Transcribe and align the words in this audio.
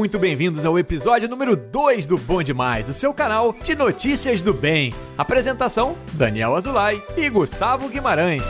muito 0.00 0.18
bem-vindos 0.18 0.64
ao 0.64 0.78
episódio 0.78 1.28
número 1.28 1.54
2 1.54 2.06
do 2.06 2.16
Bom 2.16 2.42
Demais, 2.42 2.88
o 2.88 2.94
seu 2.94 3.12
canal 3.12 3.54
de 3.62 3.74
notícias 3.74 4.40
do 4.40 4.54
bem. 4.54 4.94
Apresentação: 5.18 5.94
Daniel 6.14 6.56
Azulay 6.56 7.02
e 7.18 7.28
Gustavo 7.28 7.86
Guimarães. 7.86 8.42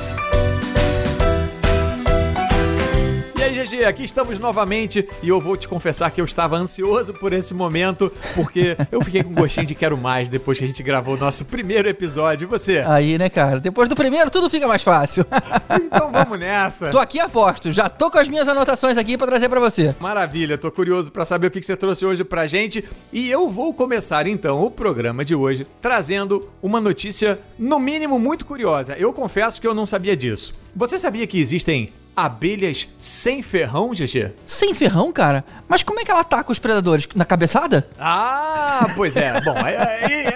Aí, 3.51 3.67
GG, 3.67 3.85
aqui 3.85 4.05
estamos 4.05 4.39
novamente 4.39 5.09
e 5.23 5.29
eu 5.29 5.41
vou 5.41 5.57
te 5.57 5.66
confessar 5.66 6.11
que 6.11 6.21
eu 6.21 6.25
estava 6.25 6.57
ansioso 6.57 7.12
por 7.12 7.33
esse 7.33 7.53
momento, 7.53 8.12
porque 8.34 8.77
eu 8.92 9.02
fiquei 9.02 9.25
com 9.25 9.34
gostinho 9.34 9.66
de 9.66 9.75
quero 9.75 9.97
mais 9.97 10.29
depois 10.29 10.59
que 10.59 10.65
a 10.65 10.66
gente 10.69 10.83
gravou 10.83 11.15
o 11.16 11.19
nosso 11.19 11.45
primeiro 11.45 11.89
episódio. 11.89 12.45
E 12.45 12.47
você? 12.47 12.84
Aí, 12.87 13.19
né, 13.19 13.28
cara? 13.28 13.59
Depois 13.59 13.89
do 13.89 13.97
primeiro, 13.97 14.30
tudo 14.30 14.48
fica 14.48 14.66
mais 14.66 14.83
fácil. 14.83 15.27
Então 15.83 16.11
vamos 16.12 16.39
nessa. 16.39 16.91
tô 16.91 16.98
aqui 16.98 17.19
a 17.19 17.28
posto, 17.28 17.73
já 17.73 17.89
tô 17.89 18.11
com 18.11 18.19
as 18.19 18.28
minhas 18.28 18.48
anotações 18.48 18.97
aqui 18.97 19.16
pra 19.16 19.27
trazer 19.27 19.48
pra 19.48 19.59
você. 19.59 19.95
Maravilha, 19.98 20.59
tô 20.59 20.70
curioso 20.70 21.11
pra 21.11 21.25
saber 21.25 21.47
o 21.47 21.51
que 21.51 21.61
que 21.61 21.67
você 21.67 21.77
trouxe 21.77 22.05
hoje 22.05 22.23
pra 22.23 22.47
gente 22.47 22.84
e 23.12 23.30
eu 23.30 23.48
vou 23.48 23.73
começar 23.73 24.27
então 24.27 24.64
o 24.64 24.70
programa 24.70 25.25
de 25.25 25.34
hoje 25.34 25.67
trazendo 25.80 26.48
uma 26.62 26.80
notícia 26.80 27.39
no 27.59 27.78
mínimo 27.78 28.19
muito 28.19 28.45
curiosa. 28.45 28.95
Eu 28.97 29.12
confesso 29.12 29.61
que 29.61 29.67
eu 29.67 29.75
não 29.75 29.87
sabia 29.87 30.17
disso. 30.17 30.55
Você 30.75 30.98
sabia 30.98 31.27
que 31.27 31.41
existem 31.41 31.92
abelhas 32.24 32.88
sem 32.98 33.42
ferrão, 33.42 33.91
GG? 33.91 34.33
Sem 34.47 34.74
ferrão, 34.74 35.12
cara? 35.12 35.45
Mas 35.69 35.83
como 35.83 36.01
é 36.01 36.05
que 36.05 36.11
ela 36.11 36.20
ataca 36.20 36.52
os 36.52 36.59
predadores? 36.59 37.09
Na 37.15 37.24
cabeçada? 37.24 37.88
Ah, 37.98 38.88
pois 38.97 39.16
é. 39.16 39.41
Bom, 39.41 39.55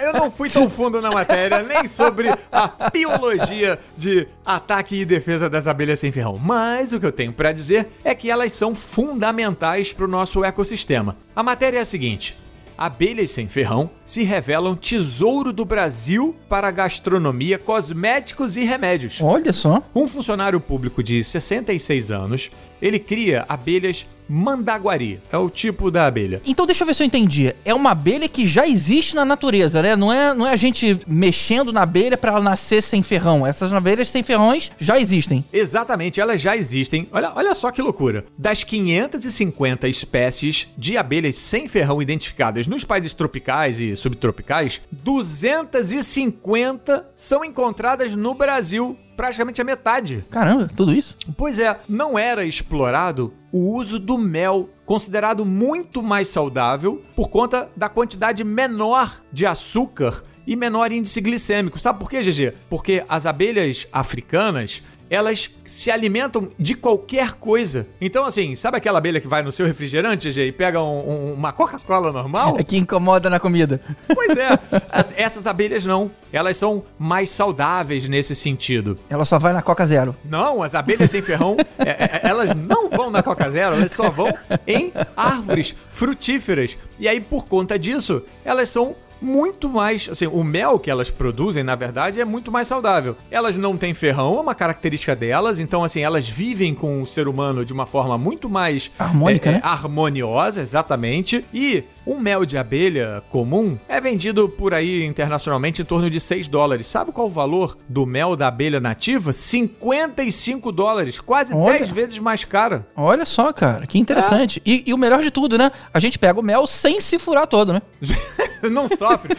eu 0.01 0.13
não 0.13 0.31
fui 0.31 0.49
tão 0.49 0.69
fundo 0.69 1.01
na 1.01 1.11
matéria, 1.11 1.61
nem 1.61 1.87
sobre 1.87 2.29
a 2.51 2.89
biologia 2.91 3.79
de 3.97 4.27
ataque 4.45 5.01
e 5.01 5.05
defesa 5.05 5.49
das 5.49 5.67
abelhas 5.67 5.99
sem 5.99 6.11
ferrão. 6.11 6.37
Mas 6.37 6.93
o 6.93 6.99
que 6.99 7.05
eu 7.05 7.11
tenho 7.11 7.33
pra 7.33 7.51
dizer 7.51 7.87
é 8.03 8.15
que 8.15 8.29
elas 8.31 8.53
são 8.53 8.73
fundamentais 8.73 9.91
pro 9.91 10.07
nosso 10.07 10.43
ecossistema. 10.43 11.15
A 11.35 11.43
matéria 11.43 11.79
é 11.79 11.81
a 11.81 11.85
seguinte. 11.85 12.37
Abelhas 12.77 13.31
sem 13.31 13.47
ferrão 13.47 13.89
se 14.03 14.23
revelam 14.23 14.75
tesouro 14.75 15.53
do 15.53 15.63
Brasil 15.63 16.35
para 16.49 16.71
gastronomia, 16.71 17.57
cosméticos 17.57 18.57
e 18.57 18.63
remédios. 18.63 19.21
Olha 19.21 19.53
só. 19.53 19.81
Um 19.95 20.07
funcionário 20.07 20.59
público 20.59 21.01
de 21.01 21.23
66 21.23 22.11
anos, 22.11 22.51
ele 22.81 22.99
cria 22.99 23.45
abelhas 23.47 24.05
mandaguari. 24.27 25.21
É 25.31 25.37
o 25.37 25.47
tipo 25.49 25.91
da 25.91 26.07
abelha. 26.07 26.41
Então 26.45 26.65
deixa 26.65 26.83
eu 26.83 26.87
ver 26.87 26.93
se 26.93 27.03
eu 27.03 27.07
entendi. 27.07 27.55
É 27.63 27.73
uma 27.73 27.91
abelha 27.91 28.27
que 28.27 28.45
já 28.45 28.67
existe 28.67 29.15
na 29.15 29.23
natureza, 29.23 29.81
né? 29.81 29.95
Não 29.95 30.11
é, 30.11 30.33
não 30.33 30.45
é 30.47 30.51
a 30.51 30.55
gente 30.55 30.99
mexendo 31.07 31.71
na 31.71 31.83
abelha 31.83 32.17
pra 32.17 32.33
ela 32.33 32.41
nascer 32.41 32.83
sem 32.83 33.03
ferrão. 33.03 33.45
Essas 33.45 33.71
abelhas 33.71 34.07
sem 34.07 34.23
ferrões 34.23 34.71
já 34.79 34.99
existem. 34.99 35.45
Exatamente, 35.53 36.19
elas 36.19 36.41
já 36.41 36.57
existem. 36.57 37.07
Olha, 37.11 37.31
olha 37.35 37.53
só 37.53 37.69
que 37.71 37.81
loucura. 37.81 38.25
Das 38.37 38.63
550 38.63 39.87
espécies 39.87 40.67
de 40.77 40.97
abelhas 40.97 41.35
sem 41.35 41.67
ferrão 41.67 42.01
identificadas 42.01 42.65
nos 42.67 42.83
países 42.83 43.13
tropicais 43.13 43.79
e 43.79 43.95
subtropicais, 43.95 44.81
250 44.91 47.07
são 47.15 47.45
encontradas 47.45 48.15
no 48.15 48.33
Brasil. 48.33 48.97
Praticamente 49.15 49.61
a 49.61 49.63
metade. 49.63 50.25
Caramba, 50.29 50.69
tudo 50.75 50.93
isso? 50.93 51.15
Pois 51.37 51.59
é, 51.59 51.79
não 51.87 52.17
era 52.17 52.45
explorado 52.45 53.33
o 53.51 53.73
uso 53.73 53.99
do 53.99 54.17
mel, 54.17 54.69
considerado 54.85 55.45
muito 55.45 56.03
mais 56.03 56.27
saudável 56.27 57.01
por 57.15 57.29
conta 57.29 57.69
da 57.75 57.87
quantidade 57.87 58.43
menor 58.43 59.21
de 59.31 59.45
açúcar 59.45 60.23
e 60.45 60.55
menor 60.55 60.91
índice 60.91 61.21
glicêmico. 61.21 61.79
Sabe 61.79 61.99
por 61.99 62.09
quê, 62.09 62.21
GG? 62.21 62.53
Porque 62.69 63.03
as 63.09 63.25
abelhas 63.25 63.87
africanas, 63.91 64.83
elas 65.09 65.49
se 65.65 65.89
alimentam 65.91 66.49
de 66.57 66.73
qualquer 66.75 67.33
coisa. 67.33 67.87
Então, 67.99 68.23
assim, 68.25 68.55
sabe 68.55 68.77
aquela 68.77 68.97
abelha 68.99 69.19
que 69.21 69.27
vai 69.27 69.41
no 69.43 69.51
seu 69.51 69.65
refrigerante, 69.65 70.29
GG, 70.31 70.47
e 70.47 70.51
pega 70.51 70.81
um- 70.81 71.09
um- 71.09 71.33
uma 71.33 71.51
Coca-Cola 71.51 72.11
normal? 72.11 72.55
É 72.59 72.63
que 72.63 72.77
incomoda 72.77 73.29
na 73.29 73.39
comida. 73.39 73.81
Pois 74.13 74.35
é, 74.37 74.47
as- 74.91 75.13
essas 75.15 75.45
abelhas 75.47 75.85
não. 75.85 76.09
Elas 76.31 76.57
são 76.57 76.83
mais 76.99 77.29
saudáveis 77.29 78.07
nesse 78.07 78.35
sentido. 78.35 78.97
Ela 79.09 79.25
só 79.25 79.39
vai 79.39 79.53
na 79.53 79.61
Coca 79.61 79.85
Zero. 79.85 80.15
Não, 80.25 80.61
as 80.61 80.75
abelhas 80.75 81.09
sem 81.11 81.21
ferrão, 81.21 81.55
é, 81.77 81.89
é, 81.89 82.19
elas 82.23 82.53
não 82.53 82.89
vão 82.89 83.09
na 83.09 83.23
Coca 83.23 83.49
Zero, 83.49 83.75
elas 83.75 83.91
só 83.91 84.09
vão 84.09 84.27
em 84.67 84.91
árvores 85.15 85.75
frutíferas. 85.91 86.77
E 86.99 87.07
aí, 87.07 87.19
por 87.21 87.45
conta 87.45 87.77
disso, 87.79 88.21
elas 88.43 88.69
são 88.69 88.95
muito 89.21 89.69
mais. 89.69 90.07
Assim, 90.09 90.27
o 90.27 90.43
mel 90.43 90.79
que 90.79 90.89
elas 90.89 91.09
produzem, 91.09 91.63
na 91.63 91.75
verdade, 91.75 92.19
é 92.19 92.25
muito 92.25 92.51
mais 92.51 92.67
saudável. 92.67 93.15
Elas 93.29 93.57
não 93.57 93.77
têm 93.77 93.93
ferrão, 93.93 94.37
é 94.37 94.41
uma 94.41 94.55
característica 94.55 95.15
delas, 95.15 95.59
então, 95.59 95.83
assim, 95.83 96.01
elas 96.01 96.27
vivem 96.27 96.73
com 96.73 97.01
o 97.01 97.07
ser 97.07 97.27
humano 97.27 97.65
de 97.65 97.73
uma 97.73 97.85
forma 97.85 98.17
muito 98.17 98.49
mais. 98.49 98.91
Harmônica, 98.97 99.49
é, 99.49 99.53
é, 99.53 99.55
né? 99.55 99.61
harmoniosa, 99.63 100.61
exatamente. 100.61 101.45
E 101.53 101.83
um 102.05 102.19
mel 102.19 102.45
de 102.45 102.57
abelha 102.57 103.23
comum 103.29 103.77
é 103.87 103.99
vendido 103.99 104.47
por 104.47 104.73
aí 104.73 105.03
internacionalmente 105.03 105.81
em 105.81 105.85
torno 105.85 106.09
de 106.09 106.19
6 106.19 106.47
dólares. 106.47 106.87
Sabe 106.87 107.11
qual 107.11 107.27
o 107.27 107.29
valor 107.29 107.77
do 107.89 108.05
mel 108.05 108.35
da 108.35 108.47
abelha 108.47 108.79
nativa? 108.79 109.33
55 109.33 110.71
dólares, 110.71 111.19
quase 111.19 111.53
Olha. 111.53 111.79
10 111.79 111.89
vezes 111.89 112.19
mais 112.19 112.43
cara. 112.45 112.87
Olha 112.95 113.25
só, 113.25 113.51
cara, 113.51 113.87
que 113.87 113.97
interessante. 113.97 114.61
E, 114.65 114.83
e 114.85 114.93
o 114.93 114.97
melhor 114.97 115.21
de 115.21 115.31
tudo, 115.31 115.57
né? 115.57 115.71
A 115.93 115.99
gente 115.99 116.19
pega 116.19 116.39
o 116.39 116.43
mel 116.43 116.67
sem 116.67 116.99
se 116.99 117.17
furar 117.17 117.47
todo, 117.47 117.73
né? 117.73 117.81
Não 118.71 118.87
sofre. 118.87 119.35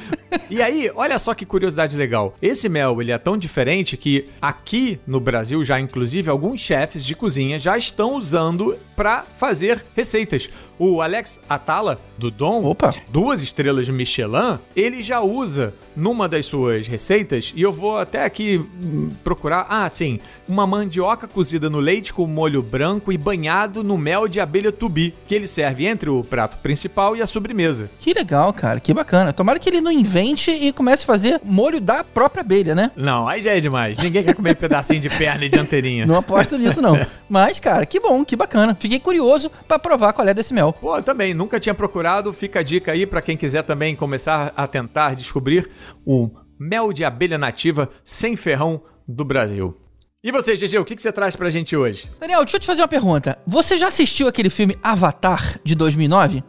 e 0.49 0.63
aí, 0.63 0.91
olha 0.95 1.19
só 1.19 1.35
que 1.35 1.45
curiosidade 1.45 1.97
legal. 1.97 2.35
Esse 2.41 2.69
mel, 2.69 3.01
ele 3.01 3.13
é 3.13 3.19
tão 3.19 3.37
diferente 3.37 3.97
que 3.97 4.29
aqui 4.41 5.01
no 5.07 5.19
Brasil 5.21 5.65
já 5.65 5.81
inclusive 5.81 6.31
alguns 6.31 6.61
chefes 6.61 7.05
de 7.05 7.15
cozinha 7.15 7.59
já 7.59 7.77
estão 7.77 8.15
usando 8.15 8.79
pra 8.95 9.25
fazer 9.37 9.85
receitas. 9.95 10.49
O 10.79 11.01
Alex 11.01 11.41
Atala 11.49 11.99
do 12.19 12.31
Dom, 12.31 12.56
Opa. 12.65 12.95
duas 13.09 13.43
estrelas 13.43 13.87
de 13.87 13.93
Michelin, 13.93 14.59
ele 14.75 15.03
já 15.03 15.21
usa 15.21 15.75
numa 15.95 16.29
das 16.29 16.47
suas 16.47 16.87
receitas 16.87 17.53
e 17.55 17.63
eu 17.63 17.73
vou 17.73 17.99
até 17.99 18.25
aqui 18.25 18.59
hum, 18.59 19.11
procurar, 19.25 19.67
ah, 19.69 19.89
sim, 19.89 20.21
uma 20.49 20.67
mandioca 20.67 21.27
cozida 21.27 21.71
no 21.71 21.81
leite 21.81 22.13
com 22.13 22.27
molho 22.27 22.63
branco 22.63 23.13
e 23.13 23.19
banhado 23.19 23.83
no 23.83 23.97
mel 23.97 24.29
de 24.29 24.41
abelha 24.41 24.71
tubi, 24.71 25.15
que 25.27 25.35
ele 25.35 25.47
serve 25.47 25.87
entre 25.87 26.11
o 26.11 26.23
prato 26.23 26.59
principal 26.59 27.17
e 27.17 27.23
a 27.23 27.27
sobremesa. 27.27 27.91
Que 28.01 28.13
legal, 28.13 28.53
cara, 28.53 28.81
que 28.81 28.93
bacana. 28.93 29.33
Tomara 29.33 29.59
que 29.59 29.69
ele 29.69 29.81
não 29.81 29.91
invente 29.91 30.51
e 30.51 30.73
comece 30.73 31.03
a 31.05 31.07
fazer 31.07 31.41
molho 31.43 31.81
da 31.81 32.05
própria 32.05 32.43
abelha, 32.43 32.75
né? 32.75 32.91
Não, 32.97 33.27
aí 33.27 33.41
já 33.41 33.53
é 33.53 33.61
demais. 33.61 33.99
Ninguém 33.99 34.23
quer 34.23 34.35
comer 34.35 34.55
pedacinho 34.55 35.01
de 35.01 35.09
perna 35.09 35.45
e 35.45 35.49
de 35.49 35.59
anteirinha. 35.59 36.07
Não 36.07 36.17
aposto 36.17 36.57
nisso, 36.59 36.81
não. 36.83 36.99
Mas, 37.29 37.59
cara, 37.59 37.85
que 37.87 37.99
bom, 37.99 38.25
que 38.25 38.37
bacana. 38.37 38.75
Fiquei 38.79 39.01
curioso 39.01 39.51
pra 39.67 39.79
provar 39.79 40.13
qual 40.13 40.27
é 40.29 40.35
desse 40.35 40.55
mel. 40.55 40.73
Pô, 40.73 40.97
eu 40.97 41.03
também, 41.03 41.35
nunca 41.35 41.59
tinha 41.59 41.75
procurado. 41.75 42.33
Fica 42.47 42.61
a 42.61 42.63
dica 42.63 42.93
aí 42.93 43.05
pra 43.05 43.21
quem 43.21 43.37
quiser 43.37 43.65
também 43.65 43.97
começar 43.97 44.53
a 44.57 44.69
tentar 44.69 45.17
descobrir 45.17 45.69
o 46.05 46.31
mel 46.57 46.93
de 46.93 47.05
abelha 47.05 47.37
nativa 47.37 47.91
sem 48.05 48.37
ferrão 48.37 48.81
do 49.07 49.25
Brasil. 49.25 49.75
E 50.23 50.31
você, 50.31 50.55
GG, 50.55 50.79
o 50.79 50.85
que, 50.85 50.95
que 50.95 51.03
você 51.03 51.11
traz 51.11 51.35
pra 51.35 51.51
gente 51.51 51.77
hoje? 51.77 52.09
Daniel, 52.21 52.45
deixa 52.45 52.57
eu 52.57 52.61
te 52.61 52.67
fazer 52.67 52.83
uma 52.83 52.87
pergunta. 52.87 53.37
Você 53.45 53.77
já 53.77 53.89
assistiu 53.89 54.29
aquele 54.29 54.49
filme 54.49 54.79
Avatar 54.81 55.59
de 55.65 55.75
2009? 55.75 56.45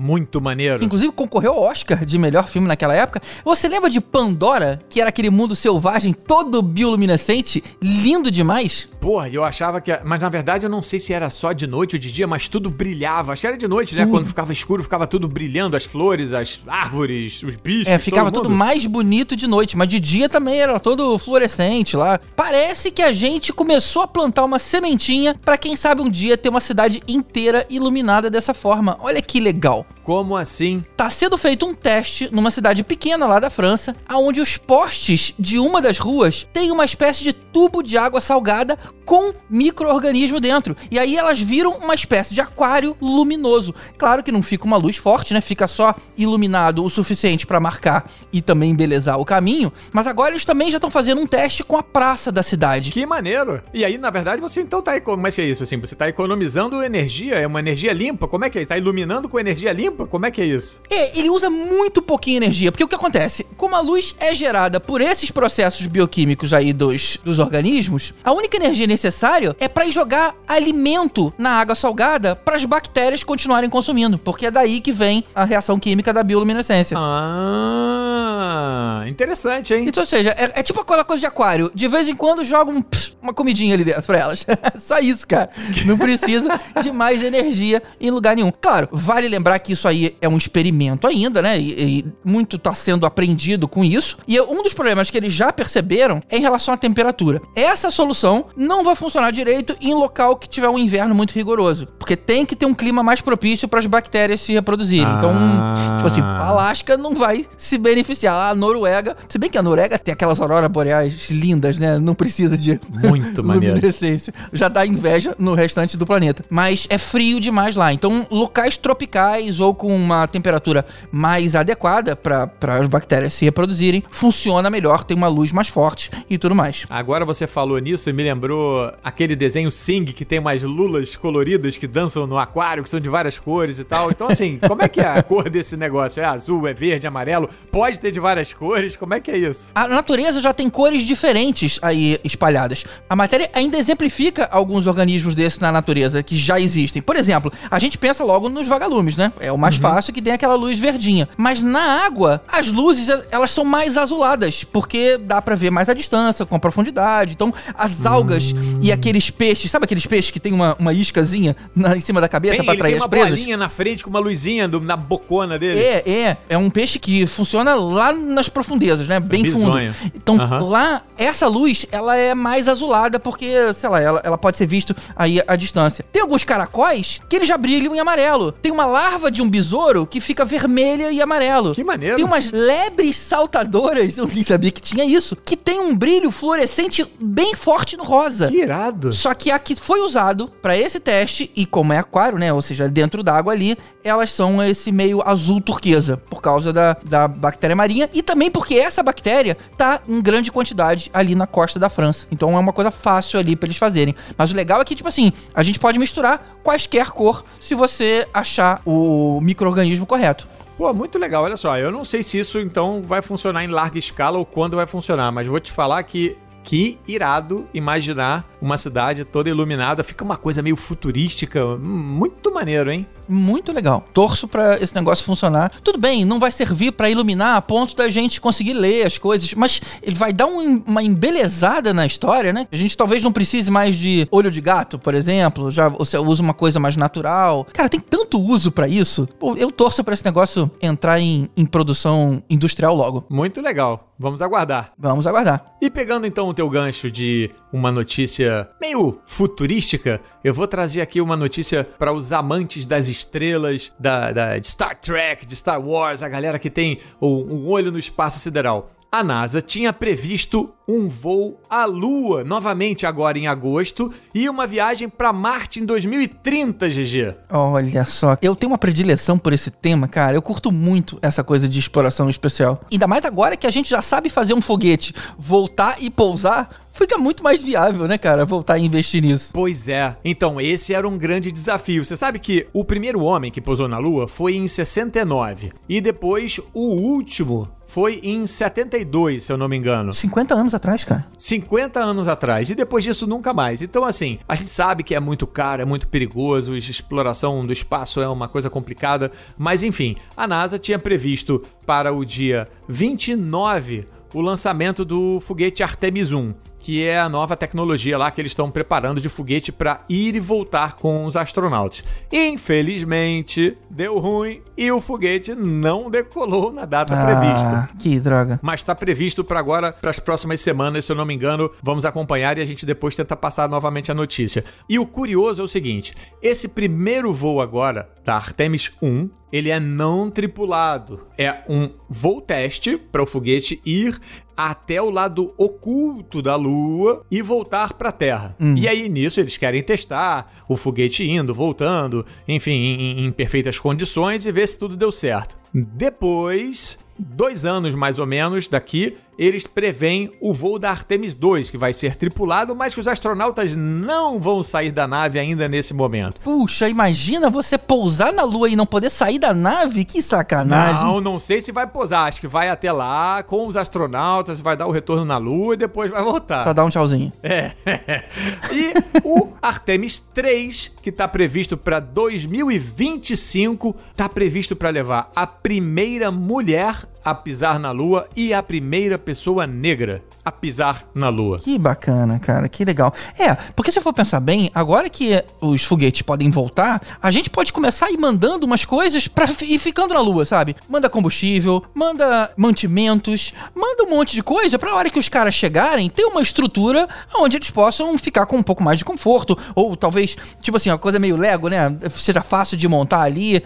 Muito 0.00 0.40
maneiro. 0.40 0.82
Inclusive 0.82 1.12
concorreu 1.12 1.52
ao 1.52 1.62
Oscar 1.62 2.06
de 2.06 2.18
melhor 2.18 2.48
filme 2.48 2.66
naquela 2.66 2.94
época. 2.94 3.20
Você 3.44 3.68
lembra 3.68 3.90
de 3.90 4.00
Pandora, 4.00 4.80
que 4.88 4.98
era 4.98 5.10
aquele 5.10 5.28
mundo 5.28 5.54
selvagem 5.54 6.14
todo 6.14 6.62
bioluminescente, 6.62 7.62
lindo 7.82 8.30
demais? 8.30 8.88
Porra, 8.98 9.28
eu 9.28 9.44
achava 9.44 9.78
que. 9.78 9.92
Mas 10.02 10.20
na 10.20 10.30
verdade 10.30 10.64
eu 10.64 10.70
não 10.70 10.80
sei 10.80 10.98
se 10.98 11.12
era 11.12 11.28
só 11.28 11.52
de 11.52 11.66
noite 11.66 11.96
ou 11.96 11.98
de 11.98 12.10
dia, 12.10 12.26
mas 12.26 12.48
tudo 12.48 12.70
brilhava. 12.70 13.34
Acho 13.34 13.42
que 13.42 13.46
era 13.46 13.58
de 13.58 13.68
noite, 13.68 13.94
né? 13.94 14.06
Quando 14.06 14.24
ficava 14.24 14.52
escuro, 14.54 14.82
ficava 14.82 15.06
tudo 15.06 15.28
brilhando, 15.28 15.76
as 15.76 15.84
flores, 15.84 16.32
as 16.32 16.60
árvores, 16.66 17.42
os 17.42 17.56
bichos. 17.56 17.86
É, 17.86 17.98
ficava 17.98 18.32
tudo 18.32 18.48
mais 18.48 18.86
bonito 18.86 19.36
de 19.36 19.46
noite, 19.46 19.76
mas 19.76 19.88
de 19.88 20.00
dia 20.00 20.30
também 20.30 20.60
era 20.60 20.80
todo 20.80 21.18
fluorescente 21.18 21.94
lá. 21.94 22.18
Parece 22.34 22.90
que 22.90 23.02
a 23.02 23.12
gente 23.12 23.52
começou 23.52 24.00
a 24.00 24.08
plantar 24.08 24.44
uma 24.44 24.58
sementinha 24.58 25.34
pra 25.44 25.58
quem 25.58 25.76
sabe 25.76 26.00
um 26.00 26.08
dia 26.08 26.38
ter 26.38 26.48
uma 26.48 26.60
cidade 26.60 27.02
inteira 27.06 27.66
iluminada 27.68 28.30
dessa 28.30 28.54
forma. 28.54 28.96
Olha 29.02 29.20
que 29.20 29.40
legal. 29.40 29.86
Como 30.10 30.36
assim? 30.36 30.84
Tá 30.96 31.08
sendo 31.08 31.38
feito 31.38 31.64
um 31.64 31.72
teste 31.72 32.28
numa 32.32 32.50
cidade 32.50 32.82
pequena 32.82 33.28
lá 33.28 33.38
da 33.38 33.48
França, 33.48 33.94
aonde 34.08 34.40
os 34.40 34.56
postes 34.56 35.32
de 35.38 35.56
uma 35.56 35.80
das 35.80 36.00
ruas 36.00 36.48
tem 36.52 36.72
uma 36.72 36.84
espécie 36.84 37.22
de 37.22 37.32
tubo 37.32 37.80
de 37.80 37.96
água 37.96 38.20
salgada 38.20 38.76
com 39.04 39.32
micro-organismo 39.48 40.38
dentro. 40.38 40.76
E 40.90 40.98
aí 40.98 41.16
elas 41.16 41.40
viram 41.40 41.76
uma 41.78 41.94
espécie 41.94 42.32
de 42.34 42.40
aquário 42.40 42.96
luminoso. 43.00 43.74
Claro 43.98 44.22
que 44.22 44.30
não 44.30 44.42
fica 44.42 44.64
uma 44.64 44.76
luz 44.76 44.96
forte, 44.96 45.34
né? 45.34 45.40
Fica 45.40 45.66
só 45.66 45.94
iluminado 46.16 46.84
o 46.84 46.90
suficiente 46.90 47.46
pra 47.46 47.58
marcar 47.58 48.08
e 48.32 48.40
também 48.40 48.70
embelezar 48.70 49.18
o 49.18 49.24
caminho. 49.24 49.72
Mas 49.92 50.06
agora 50.06 50.30
eles 50.30 50.44
também 50.44 50.70
já 50.70 50.78
estão 50.78 50.90
fazendo 50.90 51.20
um 51.20 51.26
teste 51.26 51.64
com 51.64 51.76
a 51.76 51.82
praça 51.82 52.30
da 52.30 52.42
cidade. 52.42 52.92
Que 52.92 53.04
maneiro! 53.04 53.62
E 53.74 53.84
aí, 53.84 53.98
na 53.98 54.10
verdade, 54.10 54.40
você 54.40 54.60
então 54.60 54.80
tá. 54.80 55.00
Como 55.00 55.26
é 55.26 55.30
que 55.30 55.40
é 55.40 55.44
isso? 55.44 55.64
Assim, 55.64 55.76
você 55.76 55.96
tá 55.96 56.08
economizando 56.08 56.82
energia? 56.82 57.34
É 57.34 57.46
uma 57.46 57.58
energia 57.58 57.92
limpa? 57.92 58.28
Como 58.28 58.44
é 58.44 58.50
que 58.50 58.60
é? 58.60 58.66
Tá 58.66 58.78
iluminando 58.78 59.28
com 59.28 59.40
energia 59.40 59.72
limpa? 59.72 59.99
Como 60.06 60.26
é 60.26 60.30
que 60.30 60.40
é 60.40 60.44
isso? 60.44 60.80
É, 60.88 61.18
ele 61.18 61.30
usa 61.30 61.50
muito 61.50 62.02
pouquinha 62.02 62.36
energia, 62.36 62.70
porque 62.70 62.84
o 62.84 62.88
que 62.88 62.94
acontece? 62.94 63.44
Como 63.56 63.74
a 63.74 63.80
luz 63.80 64.14
é 64.18 64.34
gerada 64.34 64.80
por 64.80 65.00
esses 65.00 65.30
processos 65.30 65.86
bioquímicos 65.86 66.52
aí 66.52 66.72
dos, 66.72 67.18
dos 67.24 67.38
organismos, 67.38 68.14
a 68.24 68.32
única 68.32 68.56
energia 68.56 68.86
necessária 68.86 69.56
é 69.58 69.68
para 69.68 69.90
jogar 69.90 70.34
alimento 70.46 71.32
na 71.36 71.52
água 71.52 71.74
salgada 71.74 72.36
para 72.36 72.56
as 72.56 72.64
bactérias 72.64 73.22
continuarem 73.22 73.70
consumindo, 73.70 74.18
porque 74.18 74.46
é 74.46 74.50
daí 74.50 74.80
que 74.80 74.92
vem 74.92 75.24
a 75.34 75.44
reação 75.44 75.78
química 75.78 76.12
da 76.12 76.22
bioluminescência. 76.22 76.96
Ah, 76.98 79.04
interessante, 79.06 79.74
hein? 79.74 79.86
Então, 79.88 80.02
ou 80.02 80.06
seja, 80.06 80.30
é, 80.30 80.60
é 80.60 80.62
tipo 80.62 80.80
aquela 80.80 81.04
coisa 81.04 81.20
de 81.20 81.26
aquário. 81.26 81.70
De 81.74 81.88
vez 81.88 82.08
em 82.08 82.14
quando 82.14 82.44
joga 82.44 82.70
um, 82.70 82.82
pss, 82.82 83.12
uma 83.22 83.34
comidinha 83.34 83.74
ali 83.74 83.84
dentro 83.84 84.02
pra 84.02 84.18
elas. 84.18 84.46
Só 84.78 84.98
isso, 84.98 85.26
cara. 85.26 85.50
Não 85.84 85.98
precisa 85.98 86.60
de 86.82 86.90
mais 86.90 87.22
energia 87.22 87.82
em 88.00 88.10
lugar 88.10 88.36
nenhum. 88.36 88.52
Claro, 88.60 88.88
vale 88.90 89.28
lembrar 89.28 89.58
que 89.58 89.72
isso 89.72 89.79
aí 89.88 90.16
é 90.20 90.28
um 90.28 90.36
experimento 90.36 91.06
ainda, 91.06 91.40
né? 91.42 91.58
E, 91.58 91.98
e 92.00 92.04
muito 92.24 92.58
tá 92.58 92.74
sendo 92.74 93.06
aprendido 93.06 93.66
com 93.68 93.84
isso. 93.84 94.18
E 94.26 94.40
um 94.40 94.62
dos 94.62 94.74
problemas 94.74 95.10
que 95.10 95.16
eles 95.16 95.32
já 95.32 95.52
perceberam 95.52 96.22
é 96.28 96.36
em 96.36 96.40
relação 96.40 96.74
à 96.74 96.76
temperatura. 96.76 97.40
Essa 97.54 97.90
solução 97.90 98.46
não 98.56 98.82
vai 98.84 98.94
funcionar 98.96 99.30
direito 99.30 99.76
em 99.80 99.94
local 99.94 100.36
que 100.36 100.48
tiver 100.48 100.68
um 100.68 100.78
inverno 100.78 101.14
muito 101.14 101.32
rigoroso. 101.32 101.86
Porque 101.98 102.16
tem 102.16 102.44
que 102.46 102.56
ter 102.56 102.66
um 102.66 102.74
clima 102.74 103.02
mais 103.02 103.20
propício 103.20 103.68
para 103.68 103.78
as 103.80 103.86
bactérias 103.86 104.40
se 104.40 104.52
reproduzirem. 104.52 105.06
Então, 105.18 105.32
Ah. 105.34 105.94
tipo 105.96 106.06
assim, 106.06 106.20
a 106.20 106.46
Alasca 106.46 106.96
não 106.96 107.14
vai 107.14 107.46
se 107.56 107.76
beneficiar. 107.78 108.50
A 108.50 108.54
Noruega, 108.54 109.16
se 109.28 109.38
bem 109.38 109.50
que 109.50 109.58
a 109.58 109.62
Noruega 109.62 109.98
tem 109.98 110.12
aquelas 110.12 110.40
auroras 110.40 110.70
boreais 110.70 111.28
lindas, 111.30 111.78
né? 111.78 111.98
Não 111.98 112.14
precisa 112.14 112.56
de 112.56 112.78
Muito 113.04 113.42
maneiro. 113.44 113.74
luminescência. 113.76 114.32
Já 114.52 114.68
dá 114.68 114.84
inveja 114.86 115.34
no 115.38 115.54
restante 115.54 115.96
do 115.96 116.06
planeta. 116.06 116.44
Mas 116.50 116.86
é 116.90 116.98
frio 116.98 117.40
demais 117.40 117.76
lá. 117.76 117.92
Então, 117.92 118.26
locais 118.30 118.76
tropicais 118.76 119.60
ou 119.60 119.69
com 119.74 119.94
uma 119.94 120.26
temperatura 120.26 120.84
mais 121.10 121.54
adequada 121.54 122.16
para 122.16 122.50
as 122.80 122.88
bactérias 122.88 123.34
se 123.34 123.44
reproduzirem, 123.44 124.02
funciona 124.10 124.70
melhor, 124.70 125.04
tem 125.04 125.16
uma 125.16 125.28
luz 125.28 125.52
mais 125.52 125.68
forte 125.68 126.10
e 126.28 126.38
tudo 126.38 126.54
mais. 126.54 126.86
Agora 126.88 127.24
você 127.24 127.46
falou 127.46 127.78
nisso 127.78 128.08
e 128.08 128.12
me 128.12 128.22
lembrou 128.22 128.92
aquele 129.02 129.34
desenho 129.34 129.70
Sing 129.70 130.04
que 130.04 130.24
tem 130.24 130.38
umas 130.38 130.62
lulas 130.62 131.16
coloridas 131.16 131.76
que 131.76 131.86
dançam 131.86 132.26
no 132.26 132.38
aquário, 132.38 132.82
que 132.82 132.90
são 132.90 133.00
de 133.00 133.08
várias 133.08 133.38
cores 133.38 133.78
e 133.78 133.84
tal. 133.84 134.10
Então, 134.10 134.28
assim, 134.28 134.58
como 134.66 134.82
é 134.82 134.88
que 134.88 135.00
é 135.00 135.06
a 135.06 135.22
cor 135.22 135.48
desse 135.48 135.76
negócio? 135.76 136.20
É 136.20 136.24
azul, 136.24 136.66
é 136.66 136.72
verde, 136.72 137.06
é 137.06 137.08
amarelo? 137.08 137.48
Pode 137.70 137.98
ter 137.98 138.10
de 138.10 138.20
várias 138.20 138.52
cores? 138.52 138.96
Como 138.96 139.14
é 139.14 139.20
que 139.20 139.30
é 139.30 139.38
isso? 139.38 139.70
A 139.74 139.86
natureza 139.88 140.40
já 140.40 140.52
tem 140.52 140.68
cores 140.68 141.02
diferentes 141.02 141.78
aí 141.82 142.20
espalhadas. 142.24 142.84
A 143.08 143.16
matéria 143.16 143.50
ainda 143.52 143.78
exemplifica 143.78 144.48
alguns 144.50 144.86
organismos 144.86 145.34
desses 145.34 145.58
na 145.58 145.72
natureza 145.72 146.22
que 146.22 146.36
já 146.36 146.60
existem. 146.60 147.02
Por 147.02 147.16
exemplo, 147.16 147.52
a 147.70 147.78
gente 147.78 147.98
pensa 147.98 148.24
logo 148.24 148.48
nos 148.48 148.66
vagalumes, 148.66 149.16
né? 149.16 149.32
É 149.40 149.52
o 149.52 149.58
mais 149.60 149.76
fácil 149.76 150.12
que 150.12 150.22
tem 150.22 150.32
aquela 150.32 150.54
luz 150.54 150.78
verdinha. 150.78 151.28
Mas 151.36 151.62
na 151.62 152.04
água, 152.04 152.42
as 152.48 152.68
luzes 152.72 153.08
elas 153.30 153.50
são 153.50 153.64
mais 153.64 153.96
azuladas, 153.96 154.64
porque 154.64 155.16
dá 155.18 155.40
pra 155.42 155.54
ver 155.54 155.70
mais 155.70 155.88
a 155.88 155.94
distância, 155.94 156.44
com 156.46 156.56
a 156.56 156.58
profundidade. 156.58 157.34
Então, 157.34 157.52
as 157.74 158.04
algas 158.06 158.54
e 158.80 158.90
aqueles 158.90 159.30
peixes, 159.30 159.70
sabe 159.70 159.84
aqueles 159.84 160.06
peixes 160.06 160.30
que 160.30 160.40
tem 160.40 160.52
uma, 160.52 160.76
uma 160.78 160.92
iscazinha 160.92 161.54
na- 161.74 161.96
em 161.96 162.00
cima 162.00 162.20
da 162.20 162.28
cabeça 162.28 162.56
Tem, 162.56 162.64
pra 162.64 162.72
ele 162.74 162.78
atrair 162.80 162.92
tem 162.92 162.98
as 162.98 163.02
uma 163.04 163.08
presas? 163.08 163.38
bolinha 163.38 163.56
na 163.56 163.68
frente 163.68 164.02
com 164.04 164.10
uma 164.10 164.18
luzinha 164.20 164.66
do- 164.68 164.80
na 164.80 164.96
bocona 164.96 165.58
dele. 165.58 165.80
É, 165.80 166.02
é. 166.10 166.36
É 166.48 166.58
um 166.58 166.70
peixe 166.70 166.98
que 166.98 167.26
funciona 167.26 167.74
lá 167.74 168.12
nas 168.12 168.48
profundezas, 168.48 169.06
né? 169.06 169.20
Bem 169.20 169.44
fundo. 169.44 169.78
Então, 170.14 170.36
Aham. 170.40 170.60
lá, 170.64 171.02
essa 171.18 171.46
luz, 171.48 171.84
ela 171.92 172.16
é 172.16 172.34
mais 172.34 172.68
azulada 172.68 173.18
porque, 173.20 173.72
sei 173.74 173.88
lá, 173.88 174.00
ela, 174.00 174.20
ela 174.24 174.38
pode 174.38 174.56
ser 174.56 174.66
visto 174.66 174.94
aí 175.14 175.40
à 175.46 175.56
distância. 175.56 176.04
Tem 176.10 176.22
alguns 176.22 176.44
caracóis 176.44 177.20
que 177.28 177.36
eles 177.36 177.48
já 177.48 177.56
brilham 177.56 177.94
em 177.94 178.00
amarelo. 178.00 178.52
Tem 178.52 178.70
uma 178.72 178.86
larva 178.86 179.30
de 179.30 179.42
um 179.42 179.48
besouro 179.50 180.06
que 180.06 180.20
fica 180.20 180.44
vermelha 180.44 181.10
e 181.10 181.20
amarelo. 181.20 181.74
Que 181.74 181.84
maneiro. 181.84 182.16
Tem 182.16 182.24
umas 182.24 182.50
lebres 182.50 183.16
saltadoras, 183.16 184.16
eu 184.16 184.26
nem 184.26 184.42
sabia 184.42 184.70
que 184.70 184.80
tinha 184.80 185.04
isso, 185.04 185.36
que 185.36 185.56
tem 185.56 185.78
um 185.78 185.94
brilho 185.94 186.30
fluorescente 186.30 187.06
bem 187.20 187.54
forte 187.54 187.96
no 187.96 188.04
rosa. 188.04 188.48
Que 188.48 188.62
irado. 188.62 189.12
Só 189.12 189.34
que 189.34 189.50
a 189.50 189.58
que 189.58 189.76
foi 189.76 190.00
usado 190.00 190.50
pra 190.62 190.76
esse 190.76 191.00
teste, 191.00 191.50
e 191.54 191.66
como 191.66 191.92
é 191.92 191.98
aquário, 191.98 192.38
né? 192.38 192.52
Ou 192.52 192.62
seja, 192.62 192.88
dentro 192.88 193.22
d'água 193.22 193.52
ali, 193.52 193.76
elas 194.02 194.30
são 194.30 194.62
esse 194.62 194.90
meio 194.90 195.22
azul 195.26 195.60
turquesa, 195.60 196.16
por 196.16 196.40
causa 196.40 196.72
da, 196.72 196.96
da 197.04 197.28
bactéria 197.28 197.76
marinha, 197.76 198.08
e 198.12 198.22
também 198.22 198.50
porque 198.50 198.74
essa 198.74 199.02
bactéria 199.02 199.56
tá 199.76 200.00
em 200.08 200.20
grande 200.20 200.50
quantidade 200.50 201.10
ali 201.12 201.34
na 201.34 201.46
costa 201.46 201.78
da 201.78 201.90
França. 201.90 202.26
Então 202.30 202.56
é 202.56 202.58
uma 202.58 202.72
coisa 202.72 202.90
fácil 202.90 203.38
ali 203.38 203.56
pra 203.56 203.66
eles 203.66 203.76
fazerem. 203.76 204.14
Mas 204.36 204.50
o 204.50 204.54
legal 204.54 204.80
é 204.80 204.84
que, 204.84 204.94
tipo 204.94 205.08
assim, 205.08 205.32
a 205.54 205.62
gente 205.62 205.78
pode 205.78 205.98
misturar 205.98 206.58
quaisquer 206.62 207.10
cor 207.10 207.44
se 207.58 207.74
você 207.74 208.26
achar 208.32 208.80
o 208.84 209.39
micro-organismo 209.40 210.06
correto. 210.06 210.48
Pô, 210.76 210.92
muito 210.94 211.18
legal. 211.18 211.44
Olha 211.44 211.56
só, 211.56 211.76
eu 211.76 211.90
não 211.90 212.04
sei 212.04 212.22
se 212.22 212.38
isso 212.38 212.58
então 212.58 213.02
vai 213.02 213.20
funcionar 213.20 213.64
em 213.64 213.68
larga 213.68 213.98
escala 213.98 214.38
ou 214.38 214.46
quando 214.46 214.76
vai 214.76 214.86
funcionar, 214.86 215.30
mas 215.30 215.46
vou 215.46 215.60
te 215.60 215.72
falar 215.72 216.02
que 216.02 216.36
que 216.62 216.98
irado 217.08 217.66
imaginar 217.72 218.46
uma 218.60 218.76
cidade 218.76 219.24
toda 219.24 219.48
iluminada. 219.48 220.04
Fica 220.04 220.22
uma 220.24 220.36
coisa 220.36 220.62
meio 220.62 220.76
futurística. 220.76 221.64
Hum, 221.64 221.78
Muito 221.80 222.52
maneiro, 222.52 222.90
hein? 222.90 223.06
Muito 223.30 223.72
legal. 223.72 224.04
Torço 224.12 224.48
pra 224.48 224.78
esse 224.82 224.94
negócio 224.94 225.24
funcionar. 225.24 225.70
Tudo 225.82 225.98
bem, 225.98 226.24
não 226.24 226.38
vai 226.40 226.50
servir 226.50 226.92
pra 226.92 227.08
iluminar 227.08 227.56
a 227.56 227.62
ponto 227.62 227.94
da 227.96 228.08
gente 228.08 228.40
conseguir 228.40 228.72
ler 228.74 229.06
as 229.06 229.16
coisas, 229.18 229.54
mas 229.54 229.80
ele 230.02 230.16
vai 230.16 230.32
dar 230.32 230.46
um- 230.46 230.82
uma 230.86 231.02
embelezada 231.02 231.94
na 231.94 232.04
história, 232.04 232.52
né? 232.52 232.66
A 232.70 232.76
gente 232.76 232.96
talvez 232.96 233.22
não 233.22 233.32
precise 233.32 233.70
mais 233.70 233.96
de 233.96 234.26
olho 234.30 234.50
de 234.50 234.60
gato, 234.60 234.98
por 234.98 235.14
exemplo, 235.14 235.70
já 235.70 235.88
você 235.88 236.18
usa 236.18 236.42
uma 236.42 236.54
coisa 236.54 236.80
mais 236.80 236.96
natural. 236.96 237.66
Cara, 237.72 237.88
tem 237.88 238.00
tanto 238.00 238.40
uso 238.40 238.72
pra 238.72 238.88
isso. 238.88 239.28
Pô, 239.38 239.56
eu 239.56 239.70
torço 239.70 240.02
pra 240.02 240.14
esse 240.14 240.24
negócio 240.24 240.70
entrar 240.82 241.20
em, 241.20 241.48
em 241.56 241.64
produção 241.64 242.42
industrial 242.50 242.94
logo. 242.94 243.24
Muito 243.30 243.60
legal. 243.60 244.08
Vamos 244.18 244.42
aguardar. 244.42 244.92
Vamos 244.98 245.26
aguardar. 245.26 245.64
E 245.80 245.88
pegando 245.88 246.26
então 246.26 246.46
o 246.48 246.52
teu 246.52 246.68
gancho 246.68 247.10
de 247.10 247.50
uma 247.72 247.90
notícia 247.90 248.68
meio 248.78 249.18
futurística, 249.24 250.20
eu 250.44 250.52
vou 250.52 250.66
trazer 250.66 251.00
aqui 251.00 251.20
uma 251.20 251.36
notícia 251.36 251.84
para 251.98 252.12
os 252.12 252.30
amantes 252.32 252.84
das 252.84 253.08
estrelas, 253.20 253.92
da, 253.98 254.32
da- 254.32 254.58
de 254.58 254.66
Star 254.66 254.96
Trek, 254.98 255.46
de 255.46 255.54
Star 255.56 255.80
Wars, 255.80 256.22
a 256.22 256.28
galera 256.28 256.58
que 256.58 256.68
tem 256.70 256.98
o- 257.20 257.42
um 257.44 257.68
olho 257.68 257.90
no 257.92 257.98
espaço 257.98 258.38
sideral. 258.38 258.88
A 259.12 259.24
NASA 259.24 259.60
tinha 259.60 259.92
previsto 259.92 260.72
um 260.90 261.08
voo 261.08 261.60
à 261.70 261.84
Lua 261.84 262.42
novamente 262.42 263.06
agora 263.06 263.38
em 263.38 263.46
agosto 263.46 264.12
e 264.34 264.48
uma 264.48 264.66
viagem 264.66 265.08
para 265.08 265.32
Marte 265.32 265.78
em 265.78 265.86
2030, 265.86 266.88
GG. 266.88 267.34
Olha 267.48 268.04
só, 268.04 268.36
eu 268.42 268.56
tenho 268.56 268.72
uma 268.72 268.78
predileção 268.78 269.38
por 269.38 269.52
esse 269.52 269.70
tema, 269.70 270.08
cara. 270.08 270.36
Eu 270.36 270.42
curto 270.42 270.72
muito 270.72 271.18
essa 271.22 271.44
coisa 271.44 271.68
de 271.68 271.78
exploração 271.78 272.28
especial. 272.28 272.80
Ainda 272.90 273.06
mais 273.06 273.24
agora 273.24 273.56
que 273.56 273.66
a 273.66 273.70
gente 273.70 273.88
já 273.88 274.02
sabe 274.02 274.28
fazer 274.28 274.52
um 274.54 274.60
foguete 274.60 275.14
voltar 275.38 275.96
e 276.00 276.10
pousar, 276.10 276.70
fica 276.92 277.16
muito 277.16 277.42
mais 277.42 277.62
viável, 277.62 278.06
né, 278.06 278.18
cara? 278.18 278.44
Voltar 278.44 278.78
e 278.78 278.84
investir 278.84 279.22
nisso. 279.22 279.50
Pois 279.52 279.88
é. 279.88 280.16
Então, 280.24 280.60
esse 280.60 280.92
era 280.92 281.08
um 281.08 281.16
grande 281.16 281.52
desafio. 281.52 282.04
Você 282.04 282.16
sabe 282.16 282.38
que 282.38 282.66
o 282.72 282.84
primeiro 282.84 283.20
homem 283.22 283.50
que 283.50 283.60
pousou 283.60 283.88
na 283.88 283.98
Lua 283.98 284.26
foi 284.26 284.56
em 284.56 284.66
69. 284.66 285.70
E 285.88 286.00
depois 286.00 286.60
o 286.74 286.94
último 286.94 287.68
foi 287.90 288.20
em 288.22 288.46
72, 288.46 289.42
se 289.42 289.52
eu 289.52 289.56
não 289.56 289.66
me 289.66 289.76
engano. 289.76 290.14
50 290.14 290.54
anos 290.54 290.74
atrás, 290.80 291.04
cara. 291.04 291.26
50 291.36 292.00
anos 292.00 292.26
atrás. 292.26 292.70
E 292.70 292.74
depois 292.74 293.04
disso, 293.04 293.26
nunca 293.26 293.52
mais. 293.52 293.82
Então, 293.82 294.04
assim, 294.04 294.38
a 294.48 294.54
gente 294.54 294.70
sabe 294.70 295.02
que 295.02 295.14
é 295.14 295.20
muito 295.20 295.46
caro, 295.46 295.82
é 295.82 295.84
muito 295.84 296.08
perigoso, 296.08 296.74
exploração 296.76 297.64
do 297.64 297.72
espaço 297.72 298.20
é 298.20 298.28
uma 298.28 298.48
coisa 298.48 298.70
complicada. 298.70 299.30
Mas, 299.56 299.82
enfim, 299.82 300.16
a 300.36 300.46
NASA 300.48 300.78
tinha 300.78 300.98
previsto 300.98 301.62
para 301.86 302.12
o 302.12 302.24
dia 302.24 302.66
29 302.88 304.06
o 304.32 304.40
lançamento 304.40 305.04
do 305.04 305.40
foguete 305.40 305.82
Artemis 305.82 306.32
1. 306.32 306.54
Que 306.90 307.06
é 307.06 307.20
a 307.20 307.28
nova 307.28 307.56
tecnologia 307.56 308.18
lá 308.18 308.32
que 308.32 308.40
eles 308.40 308.50
estão 308.50 308.68
preparando 308.68 309.20
de 309.20 309.28
foguete 309.28 309.70
para 309.70 310.00
ir 310.08 310.34
e 310.34 310.40
voltar 310.40 310.96
com 310.96 311.24
os 311.24 311.36
astronautas. 311.36 312.02
Infelizmente, 312.32 313.78
deu 313.88 314.18
ruim 314.18 314.60
e 314.76 314.90
o 314.90 315.00
foguete 315.00 315.54
não 315.54 316.10
decolou 316.10 316.72
na 316.72 316.84
data 316.84 317.14
prevista. 317.14 317.88
Ah, 317.88 317.96
que 317.96 318.18
droga. 318.18 318.58
Mas 318.60 318.80
está 318.80 318.92
previsto 318.92 319.44
para 319.44 319.60
agora, 319.60 319.92
para 319.92 320.10
as 320.10 320.18
próximas 320.18 320.60
semanas, 320.62 321.04
se 321.04 321.12
eu 321.12 321.16
não 321.16 321.24
me 321.24 321.32
engano. 321.32 321.70
Vamos 321.80 322.04
acompanhar 322.04 322.58
e 322.58 322.60
a 322.60 322.66
gente 322.66 322.84
depois 322.84 323.14
tenta 323.14 323.36
passar 323.36 323.68
novamente 323.68 324.10
a 324.10 324.14
notícia. 324.14 324.64
E 324.88 324.98
o 324.98 325.06
curioso 325.06 325.62
é 325.62 325.64
o 325.64 325.68
seguinte: 325.68 326.12
esse 326.42 326.66
primeiro 326.66 327.32
voo 327.32 327.60
agora, 327.60 328.10
da 328.24 328.34
Artemis 328.34 328.90
1, 329.00 329.30
ele 329.52 329.70
é 329.70 329.78
não 329.78 330.28
tripulado. 330.28 331.26
É 331.38 331.62
um 331.68 331.88
voo 332.08 332.40
teste 332.40 332.96
para 332.96 333.22
o 333.22 333.26
foguete 333.26 333.80
ir 333.84 334.20
até 334.68 335.00
o 335.00 335.10
lado 335.10 335.54
oculto 335.56 336.42
da 336.42 336.56
Lua 336.56 337.24
e 337.30 337.40
voltar 337.40 337.94
para 337.94 338.10
a 338.10 338.12
Terra. 338.12 338.56
E 338.76 338.86
aí 338.88 339.08
nisso 339.08 339.40
eles 339.40 339.56
querem 339.56 339.82
testar 339.82 340.64
o 340.68 340.76
foguete 340.76 341.24
indo, 341.28 341.54
voltando, 341.54 342.26
enfim, 342.46 342.72
em, 342.72 343.26
em 343.26 343.32
perfeitas 343.32 343.78
condições 343.78 344.44
e 344.44 344.52
ver 344.52 344.66
se 344.68 344.78
tudo 344.78 344.96
deu 344.96 345.12
certo. 345.12 345.56
Depois 345.72 346.98
dois 347.18 347.64
anos 347.64 347.94
mais 347.94 348.18
ou 348.18 348.26
menos 348.26 348.68
daqui, 348.68 349.16
eles 349.38 349.66
preveem 349.66 350.32
o 350.40 350.52
voo 350.52 350.78
da 350.78 350.90
Artemis 350.90 351.34
2, 351.34 351.70
que 351.70 351.78
vai 351.78 351.92
ser 351.92 352.16
tripulado, 352.16 352.74
mas 352.76 352.94
que 352.94 353.00
os 353.00 353.08
astronautas 353.08 353.74
não 353.74 354.38
vão 354.38 354.62
sair 354.62 354.90
da 354.90 355.06
nave 355.06 355.38
ainda 355.38 355.68
nesse 355.68 355.94
momento. 355.94 356.40
Puxa, 356.40 356.88
imagina 356.88 357.48
você 357.48 357.78
pousar 357.78 358.32
na 358.32 358.42
Lua 358.42 358.68
e 358.68 358.76
não 358.76 358.86
poder 358.86 359.10
sair 359.10 359.38
da 359.38 359.54
nave? 359.54 360.04
Que 360.04 360.20
sacanagem. 360.20 361.04
Não, 361.04 361.20
não 361.20 361.38
sei 361.38 361.60
se 361.60 361.72
vai 361.72 361.86
pousar. 361.86 362.28
Acho 362.28 362.40
que 362.40 362.46
vai 362.46 362.68
até 362.68 362.92
lá 362.92 363.42
com 363.42 363.66
os 363.66 363.76
astronautas, 363.76 364.60
vai 364.60 364.76
dar 364.76 364.86
o 364.86 364.90
retorno 364.90 365.24
na 365.24 365.38
Lua 365.38 365.74
e 365.74 365.78
depois 365.78 366.10
vai 366.10 366.22
voltar. 366.22 366.64
Só 366.64 366.72
dá 366.72 366.84
um 366.84 366.90
tchauzinho. 366.90 367.32
É. 367.42 367.72
e 368.72 368.92
o 369.24 369.48
Artemis 369.62 370.20
3, 370.20 370.96
que 371.02 371.10
está 371.10 371.26
previsto 371.26 371.76
para 371.76 371.98
2025, 371.98 373.96
está 374.10 374.28
previsto 374.28 374.76
para 374.76 374.90
levar 374.90 375.30
a 375.34 375.46
primeira 375.46 376.30
mulher 376.30 377.08
a 377.24 377.34
pisar 377.34 377.78
na 377.78 377.90
Lua 377.90 378.28
e 378.34 378.52
a 378.52 378.62
primeira 378.62 379.18
pessoa 379.18 379.66
negra 379.66 380.22
a 380.44 380.50
pisar 380.50 381.04
na 381.14 381.28
Lua. 381.28 381.58
Que 381.58 381.78
bacana, 381.78 382.38
cara, 382.38 382.68
que 382.68 382.84
legal. 382.84 383.12
É, 383.38 383.54
porque 383.76 383.92
se 383.92 384.00
for 384.00 384.12
pensar 384.12 384.40
bem, 384.40 384.70
agora 384.74 385.10
que 385.10 385.42
os 385.60 385.84
foguetes 385.84 386.22
podem 386.22 386.50
voltar, 386.50 387.00
a 387.22 387.30
gente 387.30 387.50
pode 387.50 387.72
começar 387.72 388.06
a 388.06 388.10
ir 388.10 388.16
mandando 388.16 388.66
umas 388.66 388.84
coisas 388.84 389.28
pra 389.28 389.46
ir 389.62 389.78
ficando 389.78 390.14
na 390.14 390.20
Lua, 390.20 390.44
sabe? 390.44 390.74
Manda 390.88 391.10
combustível, 391.10 391.84
manda 391.94 392.50
mantimentos, 392.56 393.52
manda 393.74 394.04
um 394.04 394.10
monte 394.10 394.34
de 394.34 394.42
coisa 394.42 394.78
pra 394.78 394.94
hora 394.94 395.10
que 395.10 395.18
os 395.18 395.28
caras 395.28 395.54
chegarem 395.54 396.08
ter 396.08 396.24
uma 396.24 396.40
estrutura 396.40 397.08
onde 397.36 397.56
eles 397.56 397.70
possam 397.70 398.16
ficar 398.16 398.46
com 398.46 398.56
um 398.56 398.62
pouco 398.62 398.82
mais 398.82 398.98
de 398.98 399.04
conforto, 399.04 399.56
ou 399.74 399.96
talvez, 399.96 400.36
tipo 400.60 400.76
assim, 400.76 400.90
uma 400.90 400.98
coisa 400.98 401.18
meio 401.18 401.36
Lego, 401.36 401.68
né? 401.68 401.94
Seja 402.10 402.42
fácil 402.42 402.76
de 402.76 402.88
montar 402.88 403.22
ali. 403.22 403.62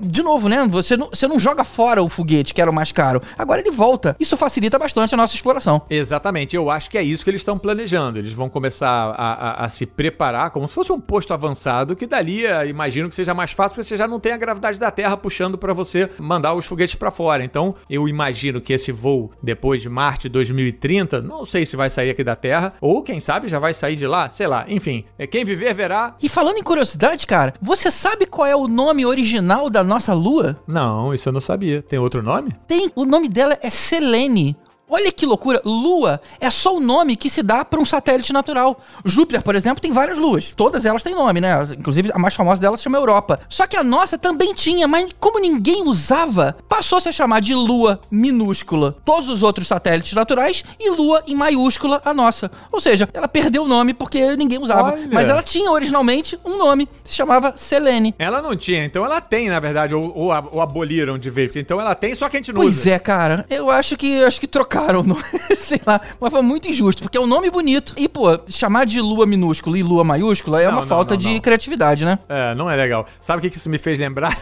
De 0.00 0.22
novo, 0.22 0.48
né? 0.48 0.66
Você 0.68 0.96
não, 0.96 1.08
você 1.08 1.26
não 1.26 1.40
joga 1.40 1.64
fora 1.64 2.02
o 2.02 2.08
foguete, 2.08 2.52
que 2.52 2.60
era 2.60 2.70
o 2.70 2.74
mais 2.74 2.92
caro. 2.98 3.22
Agora 3.38 3.60
ele 3.60 3.70
volta. 3.70 4.16
Isso 4.18 4.36
facilita 4.36 4.76
bastante 4.76 5.14
a 5.14 5.16
nossa 5.16 5.32
exploração. 5.32 5.82
Exatamente. 5.88 6.56
Eu 6.56 6.68
acho 6.68 6.90
que 6.90 6.98
é 6.98 7.02
isso 7.02 7.22
que 7.22 7.30
eles 7.30 7.42
estão 7.42 7.56
planejando. 7.56 8.18
Eles 8.18 8.32
vão 8.32 8.48
começar 8.48 8.88
a, 8.88 9.12
a, 9.12 9.64
a, 9.66 9.68
se 9.68 9.86
preparar 9.86 10.50
como 10.50 10.66
se 10.66 10.74
fosse 10.74 10.90
um 10.90 10.98
posto 10.98 11.32
avançado, 11.32 11.94
que 11.94 12.08
dali, 12.08 12.42
imagino 12.68 13.08
que 13.08 13.14
seja 13.14 13.32
mais 13.32 13.52
fácil, 13.52 13.76
porque 13.76 13.84
você 13.84 13.96
já 13.96 14.08
não 14.08 14.18
tem 14.18 14.32
a 14.32 14.36
gravidade 14.36 14.80
da 14.80 14.90
Terra 14.90 15.16
puxando 15.16 15.56
para 15.56 15.72
você 15.72 16.10
mandar 16.18 16.54
os 16.54 16.66
foguetes 16.66 16.96
para 16.96 17.12
fora. 17.12 17.44
Então, 17.44 17.76
eu 17.88 18.08
imagino 18.08 18.60
que 18.60 18.72
esse 18.72 18.90
voo, 18.90 19.30
depois 19.40 19.80
de 19.80 19.88
Marte 19.88 20.28
2030, 20.28 21.22
não 21.22 21.46
sei 21.46 21.64
se 21.64 21.76
vai 21.76 21.90
sair 21.90 22.10
aqui 22.10 22.24
da 22.24 22.34
Terra, 22.34 22.72
ou 22.80 23.04
quem 23.04 23.20
sabe 23.20 23.46
já 23.46 23.60
vai 23.60 23.74
sair 23.74 23.94
de 23.94 24.08
lá, 24.08 24.28
sei 24.28 24.48
lá. 24.48 24.64
Enfim, 24.66 25.04
é 25.16 25.24
quem 25.24 25.44
viver 25.44 25.72
verá. 25.72 26.16
E 26.20 26.28
falando 26.28 26.56
em 26.56 26.64
curiosidade, 26.64 27.28
cara, 27.28 27.54
você 27.62 27.92
sabe 27.92 28.26
qual 28.26 28.46
é 28.46 28.56
o 28.56 28.66
nome 28.66 29.06
original 29.06 29.70
da 29.70 29.84
nossa 29.84 30.12
Lua? 30.12 30.58
Não, 30.66 31.14
isso 31.14 31.28
eu 31.28 31.32
não 31.32 31.40
sabia. 31.40 31.80
Tem 31.80 31.98
outro 31.98 32.22
nome? 32.22 32.56
Tem 32.66 32.87
o 32.94 33.04
nome 33.04 33.28
dela 33.28 33.58
é 33.62 33.70
Selene. 33.70 34.56
Olha 34.90 35.12
que 35.12 35.26
loucura, 35.26 35.60
Lua 35.64 36.18
é 36.40 36.48
só 36.48 36.74
o 36.74 36.80
nome 36.80 37.14
que 37.14 37.28
se 37.28 37.42
dá 37.42 37.62
para 37.62 37.78
um 37.78 37.84
satélite 37.84 38.32
natural. 38.32 38.80
Júpiter, 39.04 39.42
por 39.42 39.54
exemplo, 39.54 39.82
tem 39.82 39.92
várias 39.92 40.16
luas. 40.16 40.54
Todas 40.54 40.86
elas 40.86 41.02
têm 41.02 41.14
nome, 41.14 41.42
né? 41.42 41.50
Inclusive 41.78 42.10
a 42.14 42.18
mais 42.18 42.34
famosa 42.34 42.58
delas 42.58 42.80
se 42.80 42.84
chama 42.84 42.96
Europa. 42.96 43.38
Só 43.50 43.66
que 43.66 43.76
a 43.76 43.82
nossa 43.82 44.16
também 44.16 44.54
tinha, 44.54 44.88
mas 44.88 45.10
como 45.20 45.38
ninguém 45.38 45.82
usava, 45.82 46.56
passou-se 46.66 47.06
a 47.06 47.12
chamar 47.12 47.40
de 47.40 47.54
Lua 47.54 48.00
minúscula. 48.10 48.96
Todos 49.04 49.28
os 49.28 49.42
outros 49.42 49.68
satélites 49.68 50.14
naturais 50.14 50.64
e 50.80 50.90
Lua 50.90 51.22
em 51.26 51.34
maiúscula 51.34 52.00
a 52.02 52.14
nossa. 52.14 52.50
Ou 52.72 52.80
seja, 52.80 53.06
ela 53.12 53.28
perdeu 53.28 53.64
o 53.64 53.68
nome 53.68 53.92
porque 53.92 54.36
ninguém 54.36 54.58
usava. 54.58 54.92
Olha. 54.92 55.08
Mas 55.12 55.28
ela 55.28 55.42
tinha 55.42 55.70
originalmente 55.70 56.38
um 56.44 56.56
nome, 56.56 56.88
se 57.04 57.14
chamava 57.14 57.52
Selene. 57.56 58.14
Ela 58.18 58.40
não 58.40 58.56
tinha, 58.56 58.84
então 58.84 59.04
ela 59.04 59.20
tem, 59.20 59.50
na 59.50 59.60
verdade, 59.60 59.94
ou, 59.94 60.16
ou, 60.16 60.32
ou 60.52 60.60
aboliram 60.62 61.18
de 61.18 61.28
vez, 61.28 61.50
então 61.56 61.78
ela 61.78 61.94
tem, 61.94 62.14
só 62.14 62.26
que 62.28 62.36
a 62.36 62.40
gente 62.40 62.52
não 62.52 62.62
pois 62.62 62.76
usa. 62.76 62.84
Pois 62.84 62.94
é, 62.94 62.98
cara. 62.98 63.44
Eu 63.50 63.70
acho 63.70 63.96
que 63.96 64.24
acho 64.24 64.40
que 64.40 64.46
trocaram 64.46 64.77
trocaram 64.78 65.00
o 65.00 65.02
nome, 65.02 65.22
sei 65.58 65.80
lá, 65.84 66.00
mas 66.20 66.30
foi 66.30 66.42
muito 66.42 66.68
injusto, 66.68 67.02
porque 67.02 67.18
é 67.18 67.20
um 67.20 67.26
nome 67.26 67.50
bonito. 67.50 67.94
E, 67.96 68.08
pô, 68.08 68.38
chamar 68.48 68.86
de 68.86 69.00
lua 69.00 69.26
minúscula 69.26 69.78
e 69.78 69.82
lua 69.82 70.04
maiúscula 70.04 70.60
é 70.60 70.66
não, 70.66 70.72
uma 70.72 70.80
não, 70.80 70.88
falta 70.88 71.14
não, 71.14 71.18
de 71.18 71.40
criatividade, 71.40 72.04
né? 72.04 72.18
É, 72.28 72.54
não 72.54 72.70
é 72.70 72.76
legal. 72.76 73.06
Sabe 73.20 73.46
o 73.46 73.50
que 73.50 73.56
isso 73.56 73.68
me 73.68 73.78
fez 73.78 73.98
lembrar? 73.98 74.38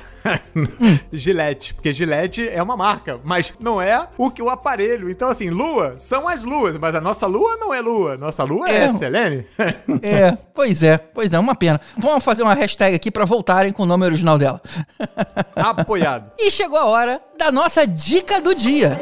hum. 0.54 0.66
Gillette, 1.12 1.74
porque 1.74 1.92
Gillette 1.92 2.48
é 2.48 2.62
uma 2.62 2.76
marca, 2.76 3.20
mas 3.24 3.54
não 3.60 3.80
é 3.80 4.08
o 4.18 4.30
que 4.30 4.42
o 4.42 4.50
aparelho. 4.50 5.10
Então, 5.10 5.28
assim, 5.28 5.50
lua 5.50 5.96
são 5.98 6.28
as 6.28 6.44
luas, 6.44 6.76
mas 6.76 6.94
a 6.94 7.00
nossa 7.00 7.26
lua 7.26 7.56
não 7.56 7.72
é 7.72 7.80
lua. 7.80 8.16
Nossa 8.16 8.44
lua 8.44 8.68
é, 8.68 8.84
é 8.84 8.92
Selene. 8.92 9.46
é, 10.02 10.36
pois 10.54 10.82
é, 10.82 10.98
pois 10.98 11.32
é, 11.32 11.38
uma 11.38 11.54
pena. 11.54 11.80
Vamos 11.96 12.24
fazer 12.24 12.42
uma 12.42 12.54
hashtag 12.54 12.94
aqui 12.94 13.10
para 13.10 13.24
voltarem 13.24 13.72
com 13.72 13.84
o 13.84 13.86
nome 13.86 14.04
original 14.04 14.38
dela. 14.38 14.60
Apoiado. 15.54 16.32
e 16.38 16.50
chegou 16.50 16.78
a 16.78 16.86
hora 16.86 17.20
da 17.38 17.50
nossa 17.50 17.86
dica 17.86 18.40
do 18.40 18.54
dia. 18.54 18.98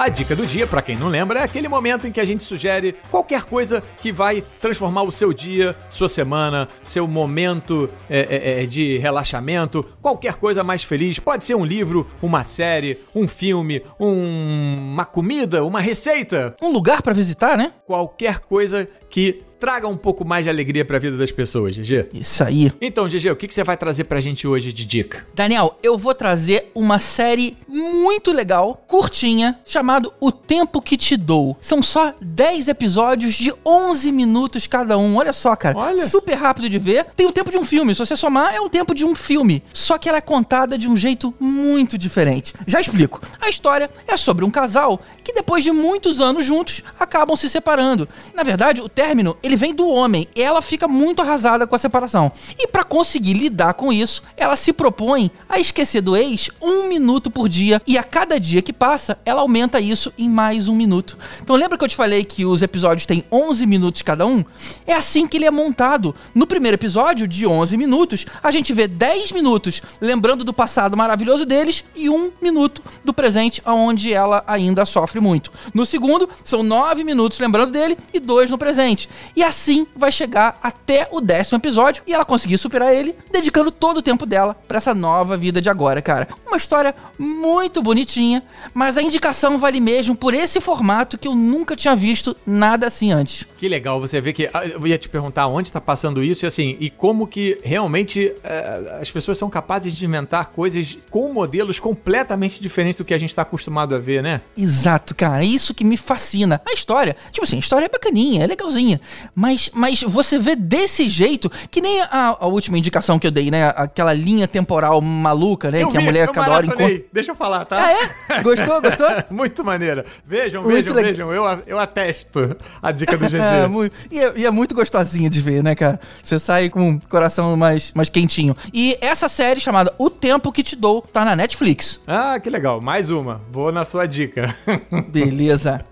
A 0.00 0.08
dica 0.08 0.34
do 0.34 0.46
dia, 0.46 0.66
para 0.66 0.80
quem 0.80 0.96
não 0.96 1.08
lembra, 1.08 1.40
é 1.40 1.42
aquele 1.42 1.68
momento 1.68 2.06
em 2.06 2.10
que 2.10 2.22
a 2.22 2.24
gente 2.24 2.42
sugere 2.42 2.94
qualquer 3.10 3.44
coisa 3.44 3.84
que 4.00 4.10
vai 4.10 4.42
transformar 4.58 5.02
o 5.02 5.12
seu 5.12 5.30
dia, 5.30 5.76
sua 5.90 6.08
semana, 6.08 6.66
seu 6.82 7.06
momento 7.06 7.86
é, 8.08 8.20
é, 8.20 8.62
é, 8.62 8.66
de 8.66 8.96
relaxamento, 8.96 9.84
qualquer 10.00 10.36
coisa 10.36 10.64
mais 10.64 10.82
feliz. 10.82 11.18
Pode 11.18 11.44
ser 11.44 11.54
um 11.54 11.66
livro, 11.66 12.08
uma 12.22 12.44
série, 12.44 12.98
um 13.14 13.28
filme, 13.28 13.82
um... 14.00 14.92
uma 14.94 15.04
comida, 15.04 15.62
uma 15.62 15.82
receita. 15.82 16.56
Um 16.62 16.72
lugar 16.72 17.02
para 17.02 17.12
visitar, 17.12 17.58
né? 17.58 17.74
Qualquer 17.84 18.38
coisa 18.38 18.88
que 19.10 19.42
traga 19.60 19.86
um 19.86 19.96
pouco 19.96 20.24
mais 20.24 20.44
de 20.44 20.50
alegria 20.50 20.84
para 20.84 20.96
a 20.96 21.00
vida 21.00 21.18
das 21.18 21.30
pessoas, 21.30 21.76
GG. 21.76 22.08
Isso 22.14 22.42
aí. 22.42 22.72
Então, 22.80 23.06
GG, 23.06 23.30
o 23.30 23.36
que, 23.36 23.46
que 23.46 23.54
você 23.54 23.62
vai 23.62 23.76
trazer 23.76 24.04
pra 24.04 24.18
gente 24.18 24.48
hoje 24.48 24.72
de 24.72 24.86
dica? 24.86 25.26
Daniel, 25.34 25.78
eu 25.82 25.98
vou 25.98 26.14
trazer 26.14 26.70
uma 26.74 26.98
série 26.98 27.56
muito 27.68 28.32
legal, 28.32 28.82
curtinha, 28.88 29.58
chamado 29.66 30.12
O 30.18 30.32
Tempo 30.32 30.80
Que 30.80 30.96
Te 30.96 31.16
Dou. 31.16 31.56
São 31.60 31.82
só 31.82 32.14
10 32.20 32.68
episódios 32.68 33.34
de 33.34 33.52
11 33.64 34.10
minutos 34.10 34.66
cada 34.66 34.96
um. 34.96 35.16
Olha 35.16 35.32
só, 35.32 35.54
cara. 35.54 35.76
Olha. 35.76 36.06
Super 36.06 36.34
rápido 36.34 36.68
de 36.68 36.78
ver. 36.78 37.04
Tem 37.14 37.26
o 37.26 37.32
tempo 37.32 37.50
de 37.50 37.58
um 37.58 37.64
filme. 37.64 37.94
Se 37.94 37.98
você 37.98 38.16
somar, 38.16 38.54
é 38.54 38.60
o 38.60 38.70
tempo 38.70 38.94
de 38.94 39.04
um 39.04 39.14
filme. 39.14 39.62
Só 39.74 39.98
que 39.98 40.08
ela 40.08 40.18
é 40.18 40.22
contada 40.22 40.78
de 40.78 40.88
um 40.88 40.96
jeito 40.96 41.34
muito 41.38 41.98
diferente. 41.98 42.54
Já 42.66 42.80
explico. 42.80 43.20
A 43.40 43.50
história 43.50 43.90
é 44.08 44.16
sobre 44.16 44.44
um 44.44 44.50
casal 44.50 45.00
que 45.22 45.34
depois 45.34 45.62
de 45.62 45.70
muitos 45.70 46.20
anos 46.20 46.44
juntos 46.44 46.82
acabam 46.98 47.36
se 47.36 47.50
separando. 47.50 48.08
Na 48.34 48.42
verdade, 48.42 48.80
o 48.80 48.88
término 48.88 49.36
ele 49.50 49.56
vem 49.56 49.74
do 49.74 49.88
homem. 49.88 50.28
Ela 50.34 50.62
fica 50.62 50.86
muito 50.86 51.20
arrasada 51.20 51.66
com 51.66 51.74
a 51.74 51.78
separação. 51.78 52.30
E 52.58 52.66
para 52.68 52.84
conseguir 52.84 53.34
lidar 53.34 53.74
com 53.74 53.92
isso, 53.92 54.22
ela 54.36 54.56
se 54.56 54.72
propõe 54.72 55.30
a 55.48 55.58
esquecer 55.58 56.00
do 56.00 56.16
ex 56.16 56.50
um 56.62 56.88
minuto 56.88 57.30
por 57.30 57.48
dia. 57.48 57.82
E 57.86 57.98
a 57.98 58.02
cada 58.02 58.38
dia 58.38 58.62
que 58.62 58.72
passa, 58.72 59.18
ela 59.24 59.40
aumenta 59.40 59.80
isso 59.80 60.12
em 60.16 60.28
mais 60.28 60.68
um 60.68 60.74
minuto. 60.74 61.18
Então 61.42 61.56
lembra 61.56 61.76
que 61.76 61.84
eu 61.84 61.88
te 61.88 61.96
falei 61.96 62.24
que 62.24 62.44
os 62.44 62.62
episódios 62.62 63.06
têm 63.06 63.24
11 63.30 63.66
minutos 63.66 64.02
cada 64.02 64.24
um? 64.26 64.44
É 64.86 64.94
assim 64.94 65.26
que 65.26 65.36
ele 65.36 65.46
é 65.46 65.50
montado. 65.50 66.14
No 66.34 66.46
primeiro 66.46 66.76
episódio, 66.76 67.26
de 67.26 67.46
11 67.46 67.76
minutos, 67.76 68.26
a 68.42 68.50
gente 68.50 68.72
vê 68.72 68.86
10 68.86 69.32
minutos 69.32 69.82
lembrando 70.00 70.44
do 70.44 70.52
passado 70.52 70.96
maravilhoso 70.96 71.44
deles 71.44 71.84
e 71.94 72.08
um 72.08 72.30
minuto 72.40 72.82
do 73.04 73.12
presente, 73.12 73.60
onde 73.66 74.12
ela 74.12 74.44
ainda 74.46 74.86
sofre 74.86 75.20
muito. 75.20 75.52
No 75.74 75.84
segundo, 75.84 76.28
são 76.44 76.62
9 76.62 77.02
minutos 77.02 77.38
lembrando 77.38 77.72
dele 77.72 77.98
e 78.14 78.20
dois 78.20 78.48
no 78.48 78.58
presente. 78.58 79.08
E 79.34 79.39
assim 79.42 79.86
vai 79.96 80.10
chegar 80.10 80.58
até 80.62 81.08
o 81.10 81.20
décimo 81.20 81.58
episódio 81.58 82.02
e 82.06 82.12
ela 82.12 82.24
conseguir 82.24 82.58
superar 82.58 82.94
ele, 82.94 83.14
dedicando 83.30 83.70
todo 83.70 83.98
o 83.98 84.02
tempo 84.02 84.26
dela 84.26 84.56
para 84.66 84.78
essa 84.78 84.94
nova 84.94 85.36
vida 85.36 85.60
de 85.60 85.68
agora, 85.70 86.02
cara. 86.02 86.28
Uma 86.46 86.56
história 86.56 86.94
muito 87.18 87.82
bonitinha, 87.82 88.42
mas 88.74 88.96
a 88.96 89.02
indicação 89.02 89.58
vale 89.58 89.80
mesmo 89.80 90.14
por 90.14 90.34
esse 90.34 90.60
formato 90.60 91.18
que 91.18 91.28
eu 91.28 91.34
nunca 91.34 91.76
tinha 91.76 91.94
visto 91.94 92.36
nada 92.44 92.86
assim 92.86 93.12
antes. 93.12 93.46
Que 93.58 93.68
legal 93.68 94.00
você 94.00 94.20
ver 94.20 94.32
que. 94.32 94.50
Ah, 94.52 94.66
eu 94.66 94.86
ia 94.86 94.98
te 94.98 95.08
perguntar 95.08 95.46
onde 95.46 95.68
está 95.68 95.80
passando 95.80 96.22
isso 96.22 96.44
e 96.44 96.46
assim, 96.46 96.76
e 96.80 96.90
como 96.90 97.26
que 97.26 97.58
realmente 97.62 98.32
é, 98.42 98.98
as 99.00 99.10
pessoas 99.10 99.38
são 99.38 99.48
capazes 99.48 99.94
de 99.94 100.04
inventar 100.04 100.50
coisas 100.50 100.98
com 101.10 101.32
modelos 101.32 101.78
completamente 101.78 102.60
diferentes 102.60 102.98
do 102.98 103.04
que 103.04 103.14
a 103.14 103.18
gente 103.18 103.30
está 103.30 103.42
acostumado 103.42 103.94
a 103.94 103.98
ver, 103.98 104.22
né? 104.22 104.40
Exato, 104.56 105.14
cara. 105.14 105.42
É 105.42 105.46
isso 105.46 105.74
que 105.74 105.84
me 105.84 105.96
fascina. 105.96 106.60
A 106.66 106.72
história, 106.72 107.16
tipo 107.30 107.44
assim, 107.44 107.56
a 107.56 107.60
história 107.60 107.86
é 107.86 107.88
bacaninha, 107.88 108.44
é 108.44 108.46
legalzinha. 108.46 109.00
Mas, 109.34 109.70
mas 109.72 110.02
você 110.02 110.38
vê 110.38 110.56
desse 110.56 111.08
jeito, 111.08 111.50
que 111.70 111.80
nem 111.80 112.00
a, 112.02 112.36
a 112.40 112.46
última 112.46 112.78
indicação 112.78 113.18
que 113.18 113.26
eu 113.26 113.30
dei, 113.30 113.50
né? 113.50 113.68
Aquela 113.68 114.12
linha 114.12 114.46
temporal 114.46 115.00
maluca, 115.00 115.70
né? 115.70 115.82
Eu 115.82 115.88
que 115.88 115.98
vi, 115.98 116.02
a 116.02 116.06
mulher 116.06 116.28
cada 116.28 116.52
hora 116.52 116.66
encontra. 116.66 117.02
Deixa 117.12 117.30
eu 117.30 117.34
falar, 117.34 117.64
tá? 117.64 117.84
Ah, 117.84 117.92
é? 117.92 118.42
Gostou? 118.42 118.80
Gostou? 118.80 119.08
muito 119.30 119.64
maneira. 119.64 120.04
Vejam, 120.24 120.62
muito 120.62 120.74
vejam, 120.74 120.94
legal. 120.94 121.10
vejam. 121.10 121.32
Eu, 121.32 121.62
eu 121.66 121.78
atesto 121.78 122.56
a 122.82 122.92
dica 122.92 123.16
do 123.16 123.26
GG. 123.28 123.36
é, 123.36 123.66
muito, 123.66 123.96
e, 124.10 124.20
é, 124.20 124.32
e, 124.36 124.46
é, 124.46 124.50
muito 124.50 124.74
gostosinho 124.74 125.30
de 125.30 125.40
ver, 125.40 125.62
né, 125.62 125.74
cara? 125.74 126.00
Você 126.22 126.38
sai 126.38 126.68
com 126.68 126.92
o 126.92 127.00
coração 127.08 127.56
mais, 127.56 127.92
mais 127.94 128.08
quentinho. 128.08 128.56
E 128.72 128.96
essa 129.00 129.28
série 129.28 129.60
chamada 129.60 129.94
O 129.98 130.10
Tempo 130.10 130.52
Que 130.52 130.62
Te 130.62 130.76
Dou 130.76 131.02
tá 131.02 131.24
na 131.24 131.36
Netflix. 131.36 132.00
Ah, 132.06 132.38
que 132.40 132.50
legal. 132.50 132.80
Mais 132.80 133.10
uma. 133.10 133.40
Vou 133.50 133.72
na 133.72 133.84
sua 133.84 134.06
dica. 134.06 134.54
Beleza. 135.08 135.84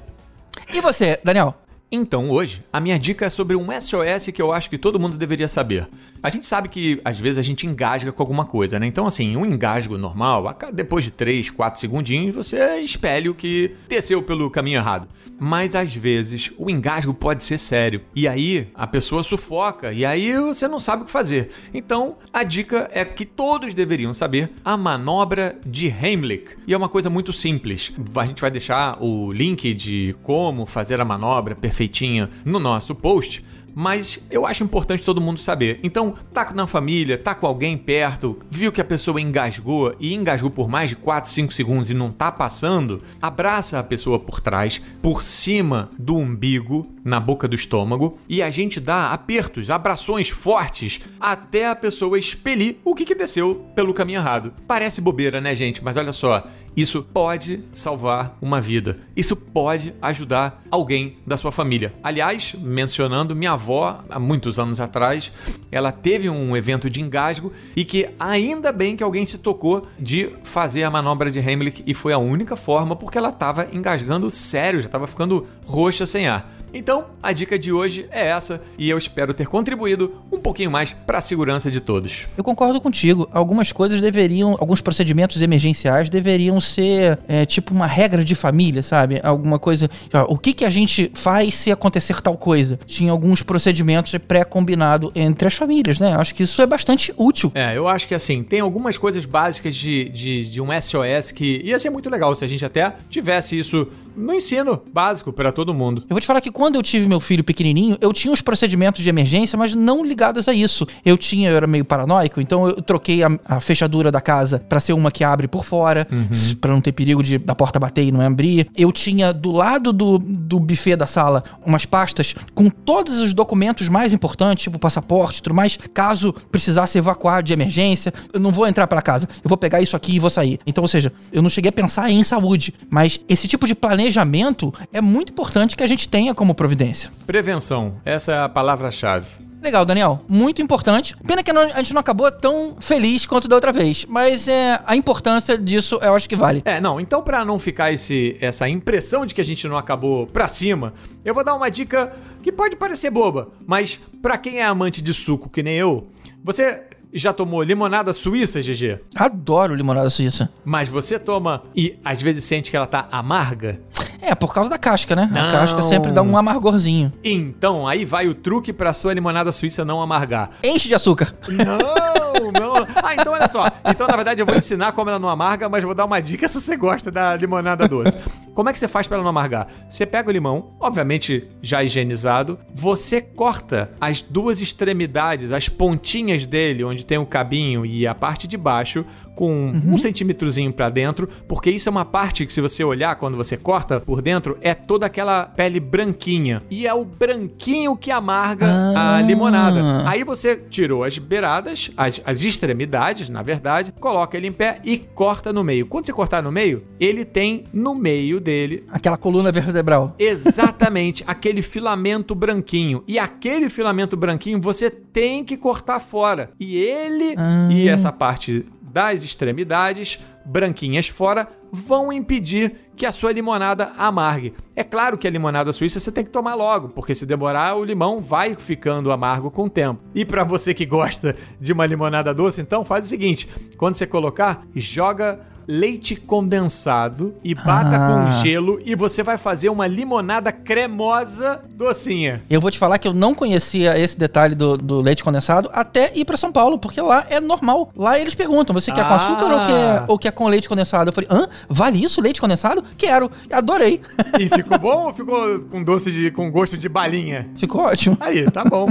E 0.73 0.81
você, 0.81 1.19
Daniel? 1.25 1.55
Então 1.91 2.31
hoje, 2.31 2.63
a 2.71 2.81
minha 2.81 2.99
dica 2.99 3.25
é 3.25 3.31
sobre 3.31 3.57
um 3.57 3.69
SOS 3.81 4.27
que 4.35 4.43
eu 4.43 4.53
acho 4.53 4.69
que 4.69 4.77
todo 4.77 5.01
mundo 5.01 5.17
deveria 5.17 5.49
saber. 5.49 5.89
A 6.23 6.29
gente 6.29 6.47
sabe 6.47 6.69
que 6.69 7.01
às 7.05 7.19
vezes 7.19 7.39
a 7.39 7.43
gente 7.43 7.67
engasga 7.67 8.13
com 8.13 8.23
alguma 8.23 8.45
coisa, 8.45 8.79
né? 8.79 8.87
Então, 8.87 9.07
assim, 9.07 9.37
um 9.37 9.47
engasgo 9.47 9.97
normal, 9.97 10.57
depois 10.73 11.05
de 11.05 11.11
3, 11.11 11.51
4 11.51 11.81
segundinhos, 11.81 12.35
você 12.35 12.81
espelha 12.81 13.31
o 13.31 13.35
que 13.35 13.75
desceu 13.89 14.23
pelo 14.23 14.51
caminho 14.51 14.79
errado. 14.79 15.09
Mas 15.41 15.75
às 15.75 15.95
vezes 15.95 16.53
o 16.59 16.69
engasgo 16.69 17.15
pode 17.15 17.45
ser 17.45 17.59
sério. 17.59 18.03
E 18.15 18.29
aí 18.29 18.69
a 18.75 18.87
pessoa 18.87 19.23
sufoca, 19.23 19.93
e 19.93 20.05
aí 20.05 20.39
você 20.39 20.69
não 20.69 20.81
sabe 20.81 21.03
o 21.03 21.07
que 21.07 21.11
fazer. 21.11 21.51
Então, 21.73 22.17
a 22.33 22.43
dica 22.43 22.91
é 22.93 23.05
que 23.05 23.25
todos 23.25 23.73
deveriam 23.73 24.13
saber 24.13 24.53
a 24.65 24.77
manobra 24.77 25.59
de 25.65 25.87
Heimlich. 25.87 26.57
E 26.67 26.75
é 26.75 26.77
uma 26.77 26.89
coisa 26.89 27.09
muito 27.09 27.33
simples. 27.33 27.93
A 28.15 28.27
gente 28.27 28.41
vai 28.41 28.51
deixar 28.51 29.03
o 29.03 29.33
link 29.33 29.73
de 29.75 30.15
como 30.23 30.67
fazer 30.67 31.01
a 31.01 31.05
manobra 31.05 31.55
perfeitamente 31.55 31.79
feitinha 31.79 32.29
no 32.45 32.59
nosso 32.59 32.93
post 32.95 33.45
mas 33.79 34.27
eu 34.29 34.45
acho 34.45 34.65
importante 34.65 35.05
todo 35.05 35.21
mundo 35.21 35.39
saber. 35.39 35.79
Então, 35.85 36.15
tá 36.35 36.53
na 36.53 36.67
família, 36.67 37.17
tá 37.17 37.33
com 37.33 37.47
alguém 37.47 37.79
perto, 37.79 38.37
viu 38.51 38.73
que 38.73 38.81
a 38.81 38.85
pessoa 38.85 39.21
engasgou 39.21 39.95
e 40.01 40.15
engasgou 40.15 40.51
por 40.51 40.69
mais 40.69 40.91
de 40.91 40.97
4, 40.97 41.31
5 41.31 41.53
segundos 41.55 41.89
e 41.89 41.95
não 41.95 42.11
tá 42.11 42.33
passando, 42.33 43.01
abraça 43.23 43.79
a 43.79 43.85
pessoa 43.85 44.19
por 44.19 44.41
trás, 44.41 44.81
por 45.01 45.23
cima 45.23 45.91
do 45.97 46.17
umbigo, 46.17 46.93
na 47.05 47.21
boca 47.21 47.47
do 47.47 47.55
estômago, 47.55 48.19
e 48.29 48.43
a 48.43 48.51
gente 48.51 48.81
dá 48.81 49.13
apertos, 49.13 49.71
abrações 49.71 50.29
fortes 50.29 51.01
até 51.21 51.69
a 51.69 51.77
pessoa 51.77 52.19
expelir 52.19 52.79
o 52.85 52.97
que, 52.97 53.05
que 53.05 53.15
desceu 53.15 53.65
pelo 53.77 53.95
caminho 53.95 54.19
errado. 54.19 54.53
Parece 54.67 55.01
bobeira, 55.01 55.41
né, 55.41 55.55
gente? 55.55 55.85
Mas 55.85 55.97
olha 55.97 56.13
só, 56.13 56.45
isso 56.81 57.03
pode 57.03 57.65
salvar 57.75 58.39
uma 58.41 58.61
vida. 58.61 58.99
Isso 59.17 59.35
pode 59.35 59.93
ajudar 60.01 60.63
alguém 60.71 61.17
da 61.27 61.37
sua 61.37 61.51
família. 61.51 61.93
Aliás, 62.05 62.55
mencionando 62.57 63.35
minha 63.35 63.53
avó, 63.53 64.05
há 64.09 64.21
muitos 64.21 64.61
anos 64.61 64.81
atrás, 64.81 65.33
ela 65.73 65.91
teve 65.91 66.31
um 66.31 66.57
evento 66.57 66.89
de 66.89 67.01
engasgo 67.01 67.53
e 67.75 67.85
que 67.85 68.09
ainda 68.17 68.71
bem 68.71 68.95
que 68.95 69.03
alguém 69.03 69.27
se 69.27 69.39
tocou 69.39 69.89
de 69.99 70.31
fazer 70.45 70.85
a 70.85 70.91
manobra 70.91 71.33
de 71.33 71.41
Heimlich 71.41 71.83
e 71.85 71.93
foi 71.95 72.13
a 72.13 72.19
única 72.19 72.55
forma 72.55 72.95
porque 72.95 73.19
ela 73.19 73.31
estava 73.31 73.69
engasgando 73.73 74.31
sério, 74.31 74.81
já 74.81 74.87
estava 74.87 75.09
ficando 75.09 75.49
roxa 75.67 76.07
sem 76.07 76.29
ar. 76.29 76.58
Então, 76.73 77.07
a 77.23 77.33
dica 77.33 77.59
de 77.59 77.73
hoje 77.73 78.07
é 78.11 78.29
essa 78.29 78.63
e 78.77 78.89
eu 78.89 78.99
espero 78.99 79.33
ter 79.33 79.47
contribuído 79.47 80.23
um 80.31 80.39
pouquinho 80.39 80.71
mais 80.71 80.93
para 80.93 81.19
a 81.19 81.21
segurança 81.21 81.71
de 81.71 81.81
todos. 81.81 82.27
Eu 82.37 82.45
concordo 82.45 82.81
contigo. 82.81 83.29
Algumas 83.33 83.73
coisas 83.73 84.01
deveriam, 84.01 84.57
alguns 84.61 84.81
procedimentos 84.81 85.41
emergenciais 85.41 86.11
deveriam 86.11 86.61
ser 86.61 87.19
é, 87.27 87.45
tipo 87.45 87.73
uma 87.73 87.87
regra 87.87 88.25
de 88.25 88.35
família, 88.35 88.83
sabe? 88.83 89.21
Alguma 89.23 89.59
coisa. 89.59 89.91
Ó, 90.13 90.35
o 90.35 90.39
que, 90.39 90.53
que 90.53 90.65
a 90.65 90.71
gente 90.71 91.11
faz 91.15 91.55
se 91.55 91.73
acontecer 91.73 92.21
tal 92.21 92.37
coisa? 92.37 92.79
Tinha 92.87 93.13
alguns 93.13 93.43
procedimentos 93.43 94.15
pré-combinado 94.27 95.11
entre 95.15 95.49
as 95.49 95.55
famílias, 95.55 95.99
né? 95.99 96.15
Acho 96.15 96.35
que 96.35 96.43
isso 96.43 96.61
é 96.61 96.67
bastante 96.67 97.13
útil. 97.17 97.51
É, 97.55 97.77
eu 97.77 97.89
acho 97.89 98.07
que 98.07 98.15
assim, 98.15 98.43
tem 98.43 98.61
algumas 98.61 98.99
coisas 98.99 99.25
básicas 99.25 99.75
de, 99.75 100.09
de, 100.11 100.51
de 100.51 100.61
um 100.61 100.69
SOS 100.81 101.33
que 101.33 101.63
ia 101.65 101.79
ser 101.79 101.91
muito 101.91 102.11
legal 102.11 102.35
se 102.35 102.45
a 102.45 102.49
gente 102.49 102.65
até 102.65 102.95
tivesse 103.09 103.59
isso 103.59 103.89
no 104.19 104.35
ensino 104.35 104.83
básico 104.93 105.33
para 105.33 105.53
todo 105.53 105.73
mundo. 105.73 106.03
Eu 106.03 106.11
vou 106.11 106.21
te 106.21 106.27
falar 106.27 106.41
que 106.41 106.51
quando 106.51 106.75
eu 106.75 106.83
tive 106.83 107.07
meu 107.07 107.21
filho 107.21 107.45
pequenininho, 107.45 107.97
eu 108.01 108.13
tinha 108.13 108.33
os 108.33 108.43
procedimentos 108.43 109.03
de 109.03 109.09
emergência, 109.09 109.57
mas 109.57 109.75
não 109.75 110.05
ligados 110.05 110.49
a 110.49 110.53
isso. 110.53 110.87
Eu 111.05 111.17
tinha, 111.17 111.51
eu 111.51 111.57
era 111.57 111.67
meio 111.67 111.85
paranoico, 111.85 112.41
então 112.41 112.67
eu 112.67 112.83
troquei 112.83 113.23
a, 113.23 113.31
a 113.45 113.61
fechadura 113.61 114.11
da 114.11 114.21
casa 114.21 114.59
para 114.69 114.81
ser 114.81 114.93
uma 114.93 115.11
que 115.11 115.23
abre 115.23 115.47
por 115.47 115.65
fora, 115.65 116.07
uhum. 116.11 116.29
para 116.61 116.73
não 116.73 116.81
ter 116.81 116.93
perigo 116.93 117.23
de 117.23 117.39
da 117.39 117.55
porta 117.55 117.79
bater 117.79 118.05
e 118.05 118.13
não 118.13 118.21
abrir. 118.21 118.69
Eu 118.77 118.91
tinha 118.91 119.33
do 119.33 119.53
lado 119.53 119.93
do, 119.93 120.19
do 120.19 120.59
buffet 120.59 120.97
da 120.97 121.07
sala 121.07 121.45
umas 121.65 121.87
pastas 121.87 122.35
com 122.55 122.69
todos 122.69 123.21
os 123.21 123.33
documentos 123.33 123.89
mais 123.89 124.13
importantes, 124.13 124.65
tipo 124.65 124.79
passaporte 124.79 125.39
e 125.39 125.43
tudo 125.43 125.55
mais, 125.55 125.79
caso 125.95 126.33
precisasse 126.51 126.99
evacuar 126.99 127.43
de 127.43 127.53
emergência. 127.53 128.13
Eu 128.33 128.41
não 128.41 128.51
vou 128.51 128.67
entrar 128.67 128.87
para 128.87 129.01
casa, 129.01 129.29
eu 129.45 129.49
vou 129.49 129.57
pegar 129.57 129.81
isso 129.81 129.97
aqui 129.97 130.17
e 130.17 130.19
vou 130.19 130.31
sair. 130.31 130.59
Então, 130.67 130.83
ou 130.83 130.89
seja, 130.89 131.13
eu 131.33 131.41
não 131.41 131.49
cheguei 131.49 131.69
a 131.69 131.73
pensar 131.73 132.11
em 132.11 132.23
saúde, 132.25 132.75
mas 132.91 133.21
esse 133.29 133.47
tipo 133.47 133.67
de 133.67 133.75
planejamento 133.75 134.08
planejamento 134.09 134.73
é 134.93 135.01
muito 135.01 135.33
importante 135.33 135.77
que 135.77 135.83
a 135.83 135.87
gente 135.87 136.09
tenha 136.09 136.35
como 136.35 136.55
providência. 136.55 137.11
Prevenção, 137.27 137.97
essa 138.05 138.33
é 138.33 138.39
a 138.39 138.49
palavra-chave. 138.49 139.27
Legal, 139.61 139.85
Daniel. 139.85 140.21
Muito 140.29 140.63
importante. 140.63 141.17
Pena 141.27 141.43
que 141.43 141.51
a 141.51 141.79
gente 141.79 141.93
não 141.93 142.01
acabou 142.01 142.31
tão 142.31 142.77
feliz 142.79 143.27
quanto 143.27 143.49
da 143.49 143.57
outra 143.57 143.73
vez. 143.73 144.07
Mas 144.09 144.47
é, 144.47 144.81
a 144.87 144.95
importância 144.95 145.59
disso 145.59 145.99
eu 146.01 146.15
acho 146.15 146.29
que 146.29 146.37
vale. 146.37 146.63
É, 146.65 146.81
não. 146.81 147.01
Então, 147.01 147.23
para 147.23 147.45
não 147.45 147.59
ficar 147.59 147.93
esse, 147.93 148.37
essa 148.41 148.69
impressão 148.69 149.27
de 149.27 149.35
que 149.35 149.41
a 149.41 149.45
gente 149.45 149.67
não 149.67 149.77
acabou 149.77 150.29
pra 150.29 150.47
cima, 150.47 150.95
eu 151.25 151.35
vou 151.35 151.43
dar 151.43 151.57
uma 151.57 151.69
dica 151.69 152.13
que 152.41 152.53
pode 152.53 152.77
parecer 152.77 153.11
boba. 153.11 153.49
Mas 153.67 153.99
para 154.23 154.39
quem 154.39 154.59
é 154.59 154.65
amante 154.65 155.03
de 155.03 155.13
suco, 155.13 155.51
que 155.51 155.63
nem 155.63 155.75
eu, 155.75 156.07
você 156.43 156.85
já 157.13 157.33
tomou 157.33 157.63
limonada 157.63 158.13
suíça, 158.13 158.61
GG? 158.61 159.01
Adoro 159.17 159.75
limonada 159.75 160.11
suíça. 160.11 160.51
Mas 160.65 160.89
você 160.89 161.19
toma 161.19 161.63
e 161.75 161.99
às 162.05 162.21
vezes 162.21 162.45
sente 162.45 162.71
que 162.71 162.77
ela 162.77 162.87
tá 162.87 163.09
amarga? 163.11 163.81
É, 164.21 164.35
por 164.35 164.53
causa 164.53 164.69
da 164.69 164.79
casca, 164.79 165.15
né? 165.15 165.29
Não. 165.31 165.41
A 165.41 165.51
casca 165.51 165.83
sempre 165.83 166.13
dá 166.13 166.23
um 166.23 166.37
amargorzinho. 166.37 167.13
Então, 167.23 167.87
aí 167.87 168.05
vai 168.05 168.27
o 168.27 168.35
truque 168.35 168.73
pra 168.73 168.93
sua 168.93 169.15
limonada 169.15 169.53
suíça 169.53 169.85
não 169.85 170.03
amargar. 170.03 170.51
Enche 170.63 170.89
de 170.89 170.95
açúcar. 170.95 171.35
Não, 171.49 172.51
não. 172.53 172.87
Ah, 173.03 173.15
então 173.15 173.33
olha 173.33 173.49
só. 173.49 173.67
Então, 173.85 174.07
na 174.07 174.17
verdade, 174.17 174.41
eu 174.43 174.47
vou 174.47 174.57
ensinar 174.57 174.93
como 174.93 175.11
ela 175.11 175.19
não 175.19 175.29
amarga, 175.29 175.69
mas 175.69 175.85
vou 175.85 175.95
dar 175.95 176.05
uma 176.05 176.21
dica 176.21 176.47
se 176.49 176.61
você 176.61 176.77
gosta 176.77 177.11
da 177.11 177.37
limonada 177.37 177.87
doce. 177.87 178.19
Como 178.55 178.69
é 178.69 178.73
que 178.73 178.79
você 178.79 178.89
faz 178.89 179.07
para 179.07 179.17
ela 179.17 179.23
não 179.23 179.31
amargar? 179.31 179.69
Você 179.89 180.05
pega 180.05 180.29
o 180.29 180.33
limão, 180.33 180.71
obviamente 180.81 181.49
já 181.63 181.83
higienizado, 181.83 182.59
você 182.75 183.21
corta 183.21 183.91
as 184.01 184.21
duas 184.21 184.61
extremidades, 184.61 185.53
as 185.53 185.69
pontinhas 185.69 186.45
dele, 186.45 186.85
onde 186.85 187.07
tem 187.07 187.19
o 187.19 187.27
cabinho 187.27 187.87
e 187.87 188.07
a 188.07 188.15
parte 188.15 188.47
de 188.49 188.57
baixo, 188.57 189.05
com 189.39 189.53
uhum. 189.53 189.95
um 189.95 189.99
centímetrozinho 189.99 190.73
para 190.73 190.91
dentro, 190.91 191.29
porque 191.47 191.71
isso 191.71 191.89
é 191.89 191.93
uma 191.93 192.05
parte 192.05 192.45
que 192.45 192.53
se 192.53 192.61
você 192.61 192.83
olhar 192.83 193.15
quando 193.15 193.37
você 193.37 193.57
corta 193.57 194.01
por 194.01 194.21
dentro, 194.21 194.59
é 194.61 194.75
toda 194.75 195.07
aquela 195.07 195.45
pele 195.45 195.79
branquinha. 195.79 196.61
E 196.69 196.89
é 196.89 196.93
o 196.93 197.05
branquinho 197.05 197.97
que 197.97 198.11
amarga 198.11 198.67
ah. 198.67 199.19
a 199.19 199.23
limonada. 199.23 200.09
Aí 200.09 200.25
você 200.25 200.57
tirou 200.57 201.05
as 201.05 201.19
beiradas, 201.19 201.93
as, 201.97 202.21
as 202.27 202.43
extremidades, 202.43 203.29
na 203.29 203.41
verdade, 203.41 203.93
coloca 203.93 204.37
ele 204.37 204.49
em 204.49 204.53
pé 204.53 204.81
e 204.83 204.99
corta 204.99 205.53
no 205.53 205.63
meio. 205.63 205.87
Quando 205.87 206.07
você 206.07 206.13
cortar 206.13 206.43
no 206.43 206.51
meio, 206.51 206.83
ele 206.99 207.25
tem 207.25 207.63
no 207.73 207.95
meio 207.95 208.41
dele... 208.41 208.83
Aquela 208.91 209.17
coluna 209.17 209.53
vertebral. 209.53 210.17
Exatamente, 210.19 211.23
aquele 211.29 211.63
filamento 211.63 212.35
branquinho. 212.35 213.05
E 213.07 213.21
aquele 213.21 213.69
filamento 213.69 214.17
branquinho 214.17 214.61
você 214.61 214.91
tem 214.91 215.45
que 215.45 215.57
cortar 215.57 216.01
fora. 216.01 216.51
E 216.59 216.77
ele 216.77 217.37
ah. 217.37 217.69
e 217.71 217.89
essa 217.89 218.11
parte 218.11 218.67
das 218.91 219.23
extremidades, 219.23 220.19
branquinhas 220.45 221.09
fora, 221.09 221.49
vão 221.71 222.13
impedir 222.13 222.91
que 222.97 223.07
a 223.07 223.13
sua 223.13 223.33
limonada 223.33 223.93
amargue. 223.97 224.55
É 224.75 224.83
claro 224.83 225.19
que 225.19 225.27
a 225.27 225.31
limonada 225.31 225.73
suíça 225.73 226.01
você 226.01 226.11
tem 226.11 226.25
que 226.25 226.31
tomar 226.31 226.55
logo, 226.55 226.89
porque 226.89 227.15
se 227.15 227.27
demorar 227.27 227.77
o 227.77 227.85
limão 227.85 228.21
vai 228.21 228.57
ficando 228.57 229.13
amargo 229.13 229.51
com 229.51 229.65
o 229.65 229.71
tempo. 229.71 230.03
E 230.15 230.25
para 230.25 230.45
você 230.45 230.73
que 230.75 230.87
gosta 230.87 231.37
de 231.61 231.73
uma 231.73 231.87
limonada 231.87 232.35
doce, 232.35 232.61
então 232.61 232.85
faz 232.85 233.05
o 233.05 233.09
seguinte, 233.09 233.49
quando 233.77 233.95
você 233.95 234.07
colocar, 234.07 234.67
joga 234.75 235.41
leite 235.69 236.17
condensado 236.17 237.35
e 237.45 237.55
bata 237.55 237.97
ah. 237.97 238.25
com 238.25 238.43
gelo 238.43 238.81
e 238.87 238.95
você 238.95 239.23
vai 239.23 239.37
fazer 239.37 239.69
uma 239.69 239.87
limonada 239.87 240.51
cremosa 240.51 241.63
docinha. 241.75 242.43
Eu 242.49 242.59
vou 242.59 242.71
te 242.71 242.79
falar 242.79 242.97
que 242.97 243.07
eu 243.07 243.13
não 243.13 243.35
conhecia 243.35 243.99
esse 243.99 244.19
detalhe 244.19 244.55
do, 244.55 244.79
do 244.79 245.03
leite 245.03 245.23
condensado 245.23 245.69
até 245.75 246.11
ir 246.15 246.25
para 246.25 246.39
São 246.39 246.51
Paulo, 246.51 246.79
porque 246.79 246.99
lá 247.03 247.27
é 247.29 247.39
normal. 247.39 247.93
Lá 247.95 248.19
eles 248.19 248.35
perguntam: 248.35 248.73
você 248.73 248.91
quer 248.91 249.03
ah. 249.03 249.09
com 249.09 249.15
açúcar 249.15 249.53
ou 249.53 249.67
quer, 249.67 250.05
ou 250.09 250.19
quer 250.19 250.33
com 250.33 250.49
leite 250.49 250.69
condensado? 250.69 251.11
Eu 251.11 251.13
falei: 251.13 251.29
hã? 251.31 251.47
Vale 251.69 252.03
isso, 252.03 252.23
leite 252.23 252.41
condensado? 252.41 252.83
Quero. 252.97 253.31
Adorei. 253.53 254.01
E 254.39 254.49
ficou 254.49 254.79
bom 254.79 255.07
ou 255.07 255.13
ficou 255.13 255.61
com 255.71 255.85
doce 255.85 256.11
de. 256.11 256.31
com 256.31 256.51
gosto 256.51 256.79
de 256.79 256.89
balinha? 256.89 257.47
Ficou 257.57 257.83
ótimo. 257.83 258.17
Aí, 258.21 258.51
tá 258.51 258.65
bom. 258.65 258.89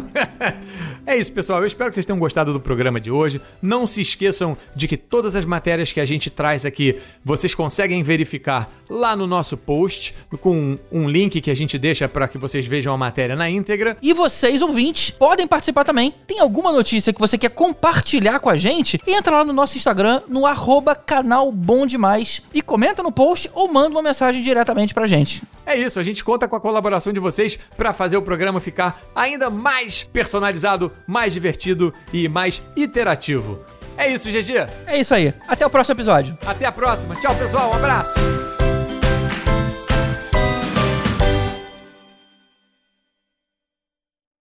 É 1.08 1.16
isso, 1.16 1.32
pessoal. 1.32 1.62
Eu 1.62 1.68
espero 1.68 1.90
que 1.90 1.96
vocês 1.96 2.06
tenham 2.06 2.20
gostado 2.20 2.52
do 2.52 2.60
programa 2.60 3.00
de 3.00 3.10
hoje. 3.10 3.42
Não 3.62 3.88
se 3.88 4.02
esqueçam 4.02 4.58
de 4.76 4.90
que 4.90 4.98
todas 4.98 5.38
as 5.38 5.46
matérias 5.46 5.94
que 5.94 6.02
a 6.02 6.06
gente 6.06 6.30
traz 6.30 6.66
aqui 6.68 6.98
vocês 7.24 7.56
conseguem 7.56 8.04
verificar 8.04 8.70
lá 8.90 9.16
no 9.16 9.28
nosso 9.28 9.58
post, 9.58 10.14
com 10.40 10.78
um 10.92 11.10
link 11.10 11.42
que 11.42 11.52
a 11.52 11.56
gente 11.56 11.78
deixa 11.78 12.08
para 12.08 12.28
que 12.28 12.38
vocês 12.38 12.66
vejam 12.66 12.94
a 12.94 12.98
matéria 12.98 13.36
na 13.36 13.50
íntegra. 13.50 13.98
E 14.02 14.14
vocês, 14.14 14.62
ouvintes, 14.62 15.10
podem 15.12 15.48
participar 15.48 15.84
também. 15.84 16.14
Tem 16.26 16.40
alguma 16.40 16.72
notícia 16.72 17.12
que 17.12 17.20
você 17.20 17.38
quer 17.38 17.50
compartilhar 17.50 18.40
com 18.40 18.50
a 18.50 18.58
gente? 18.58 19.00
Entra 19.06 19.38
lá 19.38 19.46
no 19.46 19.54
nosso 19.54 19.78
Instagram, 19.78 20.22
no 20.28 20.46
arroba 20.46 20.96
canal 20.96 21.52
Bom 21.52 21.86
Demais, 21.86 22.42
e 22.54 22.62
comenta 22.62 23.04
no 23.04 23.12
post 23.12 23.50
ou 23.54 23.68
manda 23.68 23.90
uma 23.90 24.02
mensagem 24.02 24.42
diretamente 24.42 24.94
pra 24.94 25.06
gente. 25.06 25.44
É 25.66 25.76
isso, 25.76 26.00
a 26.00 26.04
gente 26.04 26.24
conta 26.24 26.48
com 26.48 26.56
a 26.56 26.62
colaboração 26.62 27.12
de 27.12 27.20
vocês 27.20 27.60
para 27.76 27.92
fazer 27.92 28.16
o 28.16 28.22
programa 28.22 28.60
ficar 28.60 29.02
ainda 29.14 29.50
mais 29.50 30.04
personalizado, 30.04 30.92
mais 31.06 31.34
divertido 31.34 31.94
e 32.14 32.30
mais 32.30 32.62
iterativo. 32.76 33.60
É 33.98 34.08
isso, 34.08 34.30
GG. 34.30 34.68
É 34.86 34.98
isso 35.00 35.14
aí. 35.14 35.34
Até 35.48 35.66
o 35.66 35.70
próximo 35.70 35.96
episódio. 35.96 36.38
Até 36.46 36.66
a 36.66 36.72
próxima. 36.72 37.16
Tchau, 37.16 37.36
pessoal. 37.36 37.72
Um 37.72 37.74
abraço. 37.74 38.37